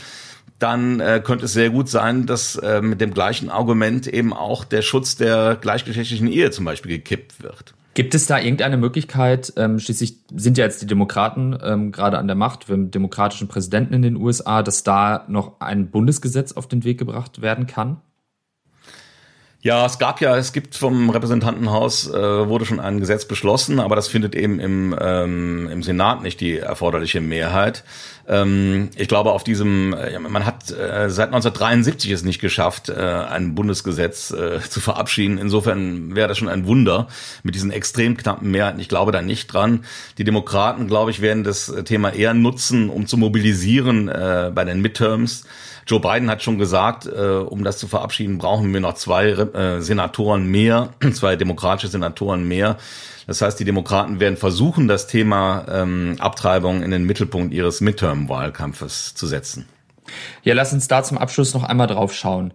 dann 0.58 1.00
äh, 1.00 1.20
könnte 1.24 1.46
es 1.46 1.52
sehr 1.52 1.70
gut 1.70 1.88
sein, 1.88 2.26
dass 2.26 2.56
äh, 2.56 2.80
mit 2.80 3.00
dem 3.00 3.14
gleichen 3.14 3.50
Argument 3.50 4.06
eben 4.06 4.32
auch 4.32 4.64
der 4.64 4.82
Schutz 4.82 5.16
der 5.16 5.56
gleichgeschlechtlichen 5.60 6.28
Ehe 6.28 6.50
zum 6.50 6.64
Beispiel 6.64 6.98
gekippt 6.98 7.42
wird. 7.42 7.74
Gibt 7.94 8.14
es 8.14 8.26
da 8.26 8.38
irgendeine 8.38 8.76
Möglichkeit, 8.76 9.52
ähm, 9.56 9.80
schließlich 9.80 10.18
sind 10.32 10.56
ja 10.56 10.64
jetzt 10.64 10.80
die 10.82 10.86
Demokraten 10.86 11.58
ähm, 11.60 11.90
gerade 11.90 12.18
an 12.18 12.28
der 12.28 12.36
Macht, 12.36 12.68
wir 12.68 12.74
haben 12.74 12.92
demokratischen 12.92 13.48
Präsidenten 13.48 13.94
in 13.94 14.02
den 14.02 14.16
USA, 14.16 14.62
dass 14.62 14.84
da 14.84 15.24
noch 15.26 15.60
ein 15.60 15.90
Bundesgesetz 15.90 16.52
auf 16.52 16.68
den 16.68 16.84
Weg 16.84 16.98
gebracht 16.98 17.42
werden 17.42 17.66
kann? 17.66 18.00
Ja, 19.60 19.84
es 19.84 19.98
gab 19.98 20.20
ja, 20.20 20.36
es 20.36 20.52
gibt 20.52 20.76
vom 20.76 21.10
Repräsentantenhaus, 21.10 22.08
äh, 22.08 22.48
wurde 22.48 22.64
schon 22.64 22.78
ein 22.78 23.00
Gesetz 23.00 23.24
beschlossen, 23.24 23.80
aber 23.80 23.96
das 23.96 24.06
findet 24.06 24.36
eben 24.36 24.60
im, 24.60 24.96
ähm, 25.00 25.68
im 25.68 25.82
Senat 25.82 26.22
nicht 26.22 26.40
die 26.40 26.58
erforderliche 26.58 27.20
Mehrheit. 27.20 27.82
Ähm, 28.28 28.90
ich 28.96 29.08
glaube, 29.08 29.32
auf 29.32 29.42
diesem, 29.42 29.94
äh, 29.94 30.16
man 30.20 30.46
hat 30.46 30.70
äh, 30.70 31.10
seit 31.10 31.30
1973 31.30 32.12
es 32.12 32.22
nicht 32.22 32.40
geschafft, 32.40 32.88
äh, 32.88 32.94
ein 32.94 33.56
Bundesgesetz 33.56 34.30
äh, 34.30 34.60
zu 34.60 34.78
verabschieden. 34.78 35.38
Insofern 35.38 36.14
wäre 36.14 36.28
das 36.28 36.38
schon 36.38 36.48
ein 36.48 36.68
Wunder 36.68 37.08
mit 37.42 37.56
diesen 37.56 37.72
extrem 37.72 38.16
knappen 38.16 38.52
Mehrheiten. 38.52 38.78
Ich 38.78 38.88
glaube 38.88 39.10
da 39.10 39.22
nicht 39.22 39.52
dran. 39.52 39.84
Die 40.18 40.24
Demokraten, 40.24 40.86
glaube 40.86 41.10
ich, 41.10 41.20
werden 41.20 41.42
das 41.42 41.74
Thema 41.84 42.10
eher 42.10 42.32
nutzen, 42.32 42.90
um 42.90 43.08
zu 43.08 43.16
mobilisieren 43.16 44.06
äh, 44.06 44.52
bei 44.54 44.64
den 44.64 44.80
Midterms. 44.80 45.42
Joe 45.88 46.00
Biden 46.00 46.30
hat 46.30 46.42
schon 46.42 46.58
gesagt, 46.58 47.06
äh, 47.06 47.38
um 47.38 47.64
das 47.64 47.78
zu 47.78 47.88
verabschieden, 47.88 48.36
brauchen 48.36 48.72
wir 48.72 48.80
noch 48.80 48.94
zwei 48.94 49.30
äh, 49.30 49.80
Senatoren 49.80 50.46
mehr, 50.46 50.90
zwei 51.12 51.34
demokratische 51.34 51.88
Senatoren 51.88 52.46
mehr. 52.46 52.76
Das 53.26 53.40
heißt, 53.40 53.58
die 53.58 53.64
Demokraten 53.64 54.20
werden 54.20 54.36
versuchen, 54.36 54.86
das 54.86 55.06
Thema 55.06 55.64
ähm, 55.70 56.16
Abtreibung 56.18 56.82
in 56.82 56.90
den 56.90 57.04
Mittelpunkt 57.04 57.54
ihres 57.54 57.80
Midterm-Wahlkampfes 57.80 59.14
zu 59.14 59.26
setzen. 59.26 59.66
Ja, 60.42 60.54
lass 60.54 60.72
uns 60.72 60.88
da 60.88 61.02
zum 61.02 61.18
Abschluss 61.18 61.54
noch 61.54 61.64
einmal 61.64 61.86
drauf 61.86 62.14
schauen. 62.14 62.52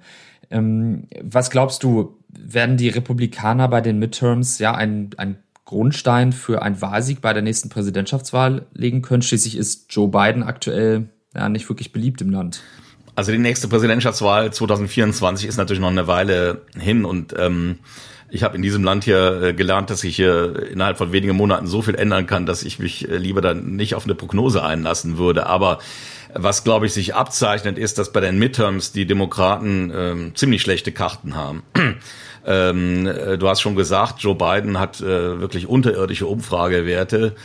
Ähm, 0.52 1.08
was 1.22 1.50
glaubst 1.50 1.84
du, 1.84 2.17
werden 2.30 2.78
die 2.78 2.89
Republikaner 2.89 3.67
bei 3.67 3.82
den 3.82 3.98
Midterms 3.98 4.60
ja 4.60 4.76
ein, 4.76 5.10
ein 5.17 5.38
Grundstein 5.65 6.34
für 6.34 6.62
einen 6.62 6.82
Wahlsieg 6.82 7.22
bei 7.22 7.34
der 7.34 7.41
nächsten 7.41 7.69
Präsidentschaftswahl 7.69 8.67
legen 8.74 9.02
können? 9.02 9.24
Schließlich 9.24 9.58
ist 9.58 9.88
Joe 9.89 10.08
Biden 10.08 10.43
aktuell 10.43 11.10
ja 11.36 11.50
nicht 11.50 11.67
wirklich 11.69 11.91
beliebt 11.91 12.22
im 12.22 12.30
Land. 12.30 12.62
Also 13.15 13.32
die 13.32 13.38
nächste 13.38 13.67
Präsidentschaftswahl 13.67 14.52
2024 14.52 15.47
ist 15.47 15.58
natürlich 15.58 15.82
noch 15.82 15.89
eine 15.89 16.08
Weile 16.08 16.62
hin 16.80 17.06
und 17.06 17.34
ähm, 17.38 17.80
ich 18.34 18.41
habe 18.41 18.56
in 18.56 18.63
diesem 18.63 18.84
Land 18.84 19.04
hier 19.04 19.43
äh, 19.43 19.54
gelernt, 19.54 19.91
dass 19.91 20.04
ich 20.04 20.15
hier 20.15 20.67
innerhalb 20.71 20.97
von 20.97 21.12
wenigen 21.12 21.36
Monaten 21.36 21.67
so 21.67 21.84
viel 21.84 21.93
ändern 21.93 22.26
kann, 22.26 22.47
dass 22.47 22.63
ich 22.63 22.80
mich 22.80 23.08
äh, 23.08 23.17
lieber 23.17 23.41
dann 23.41 23.76
nicht 23.76 23.93
auf 23.93 24.06
eine 24.06 24.15
Prognose 24.15 24.63
einlassen 24.63 25.19
würde. 25.19 25.45
Aber 25.45 25.78
was, 26.34 26.63
glaube 26.63 26.88
ich, 26.88 26.93
sich 26.93 27.13
abzeichnet, 27.13 27.78
ist, 27.78 27.99
dass 27.99 28.12
bei 28.12 28.21
den 28.21 28.39
Midterms 28.39 28.91
die 28.91 29.06
Demokraten 29.06 29.91
ähm, 29.95 30.32
ziemlich 30.36 30.63
schlechte 30.63 30.91
Karten 30.91 31.36
haben. 31.36 31.62
ähm, 32.47 33.06
äh, 33.06 33.38
du 33.38 33.47
hast 33.47 33.62
schon 33.62 33.76
gesagt, 33.76 34.21
Joe 34.21 34.34
Biden 34.34 34.80
hat 34.80 34.99
äh, 34.99 35.39
wirklich 35.39 35.67
unterirdische 35.67 36.26
Umfragewerte. 36.26 37.36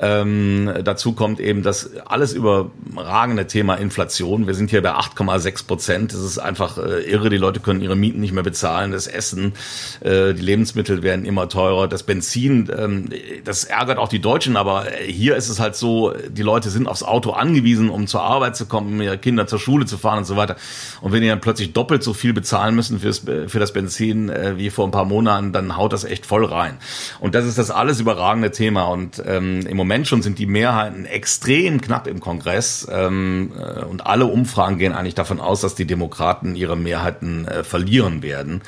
Ähm, 0.00 0.72
dazu 0.82 1.12
kommt 1.12 1.38
eben 1.38 1.62
das 1.62 1.90
alles 2.06 2.32
überragende 2.32 3.46
Thema 3.46 3.76
Inflation. 3.76 4.46
Wir 4.46 4.54
sind 4.54 4.70
hier 4.70 4.82
bei 4.82 4.92
8,6 4.92 5.66
Prozent. 5.66 6.12
Das 6.12 6.20
ist 6.20 6.38
einfach 6.38 6.78
äh, 6.78 7.02
irre. 7.02 7.30
Die 7.30 7.36
Leute 7.36 7.60
können 7.60 7.80
ihre 7.80 7.96
Mieten 7.96 8.20
nicht 8.20 8.32
mehr 8.32 8.42
bezahlen, 8.42 8.92
das 8.92 9.06
Essen, 9.06 9.54
äh, 10.00 10.34
die 10.34 10.42
Lebensmittel 10.42 11.02
werden 11.02 11.24
immer 11.24 11.48
teurer, 11.48 11.88
das 11.88 12.02
Benzin, 12.02 12.70
ähm, 12.76 13.08
das 13.44 13.64
ärgert 13.64 13.98
auch 13.98 14.08
die 14.08 14.20
Deutschen, 14.20 14.56
aber 14.56 14.86
hier 15.06 15.36
ist 15.36 15.48
es 15.48 15.60
halt 15.60 15.76
so, 15.76 16.12
die 16.28 16.42
Leute 16.42 16.70
sind 16.70 16.88
aufs 16.88 17.02
Auto 17.02 17.30
angewiesen, 17.30 17.88
um 17.88 18.06
zur 18.06 18.22
Arbeit 18.22 18.56
zu 18.56 18.66
kommen, 18.66 18.94
um 18.94 19.02
ihre 19.02 19.18
Kinder 19.18 19.46
zur 19.46 19.58
Schule 19.58 19.86
zu 19.86 19.96
fahren 19.96 20.18
und 20.18 20.24
so 20.24 20.36
weiter. 20.36 20.56
Und 21.00 21.12
wenn 21.12 21.22
die 21.22 21.28
dann 21.28 21.40
plötzlich 21.40 21.72
doppelt 21.72 22.02
so 22.02 22.14
viel 22.14 22.32
bezahlen 22.32 22.74
müssen 22.74 23.00
fürs, 23.00 23.20
für 23.20 23.58
das 23.58 23.72
Benzin 23.72 24.28
äh, 24.28 24.54
wie 24.56 24.70
vor 24.70 24.86
ein 24.86 24.90
paar 24.90 25.04
Monaten, 25.04 25.52
dann 25.52 25.76
haut 25.76 25.92
das 25.92 26.04
echt 26.04 26.26
voll 26.26 26.44
rein. 26.44 26.78
Und 27.20 27.34
das 27.34 27.46
ist 27.46 27.58
das 27.58 27.70
alles 27.70 28.00
überragende 28.00 28.50
Thema. 28.50 28.84
Und 28.84 29.22
ähm, 29.26 29.66
im 29.66 29.76
Moment 29.76 29.83
schon 30.04 30.22
sind 30.22 30.38
die 30.38 30.46
Mehrheiten 30.46 31.04
extrem 31.04 31.80
knapp 31.80 32.06
im 32.06 32.20
Kongress 32.20 32.86
ähm, 32.90 33.52
äh, 33.58 33.84
und 33.84 34.06
alle 34.06 34.26
Umfragen 34.26 34.78
gehen 34.78 34.92
eigentlich 34.92 35.14
davon 35.14 35.40
aus, 35.40 35.60
dass 35.60 35.74
die 35.74 35.86
Demokraten 35.86 36.56
ihre 36.56 36.76
Mehrheiten 36.76 37.46
äh, 37.46 37.64
verlieren 37.64 38.22
werden. 38.22 38.62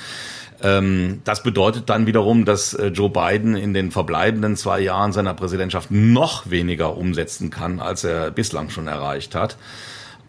Ähm, 0.63 1.21
das 1.25 1.43
bedeutet 1.43 1.91
dann 1.91 2.07
wiederum, 2.07 2.45
dass 2.45 2.75
äh, 2.75 2.89
Joe 2.89 3.11
Biden 3.11 3.57
in 3.57 3.75
den 3.75 3.91
verbleibenden 3.91 4.57
zwei 4.57 4.81
Jahren 4.81 5.13
seiner 5.13 5.35
Präsidentschaft 5.35 5.91
noch 5.91 6.51
weniger 6.51 6.97
umsetzen 6.97 7.51
kann, 7.51 7.81
als 7.81 8.05
er 8.05 8.31
bislang 8.31 8.71
schon 8.71 8.87
erreicht 8.87 9.35
hat. 9.35 9.57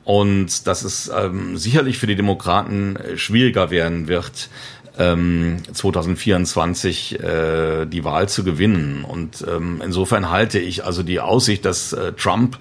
Und 0.04 0.68
dass 0.68 0.84
es 0.84 1.12
ähm, 1.14 1.58
sicherlich 1.58 1.98
für 1.98 2.08
die 2.08 2.16
Demokraten 2.16 2.96
äh, 2.96 3.18
schwieriger 3.18 3.72
werden 3.72 4.08
wird, 4.08 4.50
ähm, 4.98 5.58
2024 5.72 7.20
äh, 7.20 7.86
die 7.86 8.04
Wahl 8.04 8.30
zu 8.30 8.44
gewinnen. 8.44 9.04
Und 9.04 9.46
ähm, 9.48 9.82
insofern 9.84 10.30
halte 10.30 10.60
ich 10.60 10.86
also 10.86 11.04
die 11.04 11.20
Aussicht, 11.20 11.66
dass 11.66 11.94
äh, 11.94 12.14
Trump 12.14 12.58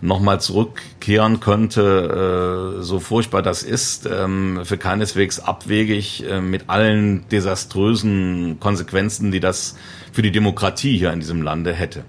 nochmal 0.00 0.40
zurückkehren 0.40 1.40
könnte, 1.40 2.76
äh, 2.78 2.82
so 2.82 3.00
furchtbar 3.00 3.42
das 3.42 3.62
ist, 3.62 4.06
ähm, 4.06 4.60
für 4.64 4.78
keineswegs 4.78 5.40
abwegig 5.40 6.24
äh, 6.28 6.40
mit 6.40 6.68
allen 6.68 7.28
desaströsen 7.28 8.60
Konsequenzen, 8.60 9.32
die 9.32 9.40
das 9.40 9.76
für 10.12 10.22
die 10.22 10.32
Demokratie 10.32 10.96
hier 10.96 11.12
in 11.12 11.20
diesem 11.20 11.42
Lande 11.42 11.72
hätte. 11.72 12.04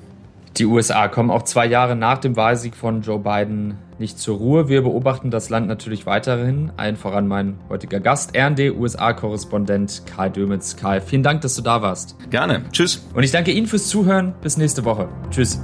Die 0.60 0.65
USA 0.65 1.08
kommen 1.08 1.32
auch 1.32 1.43
zwei 1.43 1.65
Jahre 1.65 1.95
nach 1.95 2.17
dem 2.17 2.36
Wahlsieg 2.36 2.76
von 2.76 3.02
Joe 3.02 3.19
Biden 3.19 3.78
nicht 3.98 4.19
zur 4.19 4.38
Ruhe. 4.38 4.67
Wir 4.67 4.82
beobachten 4.82 5.32
das 5.32 5.50
Land 5.50 5.67
natürlich 5.67 6.06
weiterhin. 6.06 6.74
Allen 6.76 6.98
voran 6.98 7.28
mein 7.28 7.58
heutiger 7.69 8.02
Gast, 8.02 8.36
RND-USA-Korrespondent 8.36 10.04
Karl 10.06 10.32
Dömitz. 10.32 10.76
Karl, 10.76 11.00
vielen 11.00 11.24
Dank, 11.24 11.41
dass 11.41 11.56
du 11.56 11.62
da 11.62 11.82
warst. 11.82 12.17
Gerne. 12.30 12.63
Tschüss. 12.74 13.08
Und 13.13 13.24
ich 13.24 13.32
danke 13.32 13.52
Ihnen 13.52 13.67
fürs 13.67 13.88
Zuhören. 13.88 14.34
Bis 14.41 14.58
nächste 14.58 14.84
Woche. 14.84 15.08
Tschüss. 15.32 15.62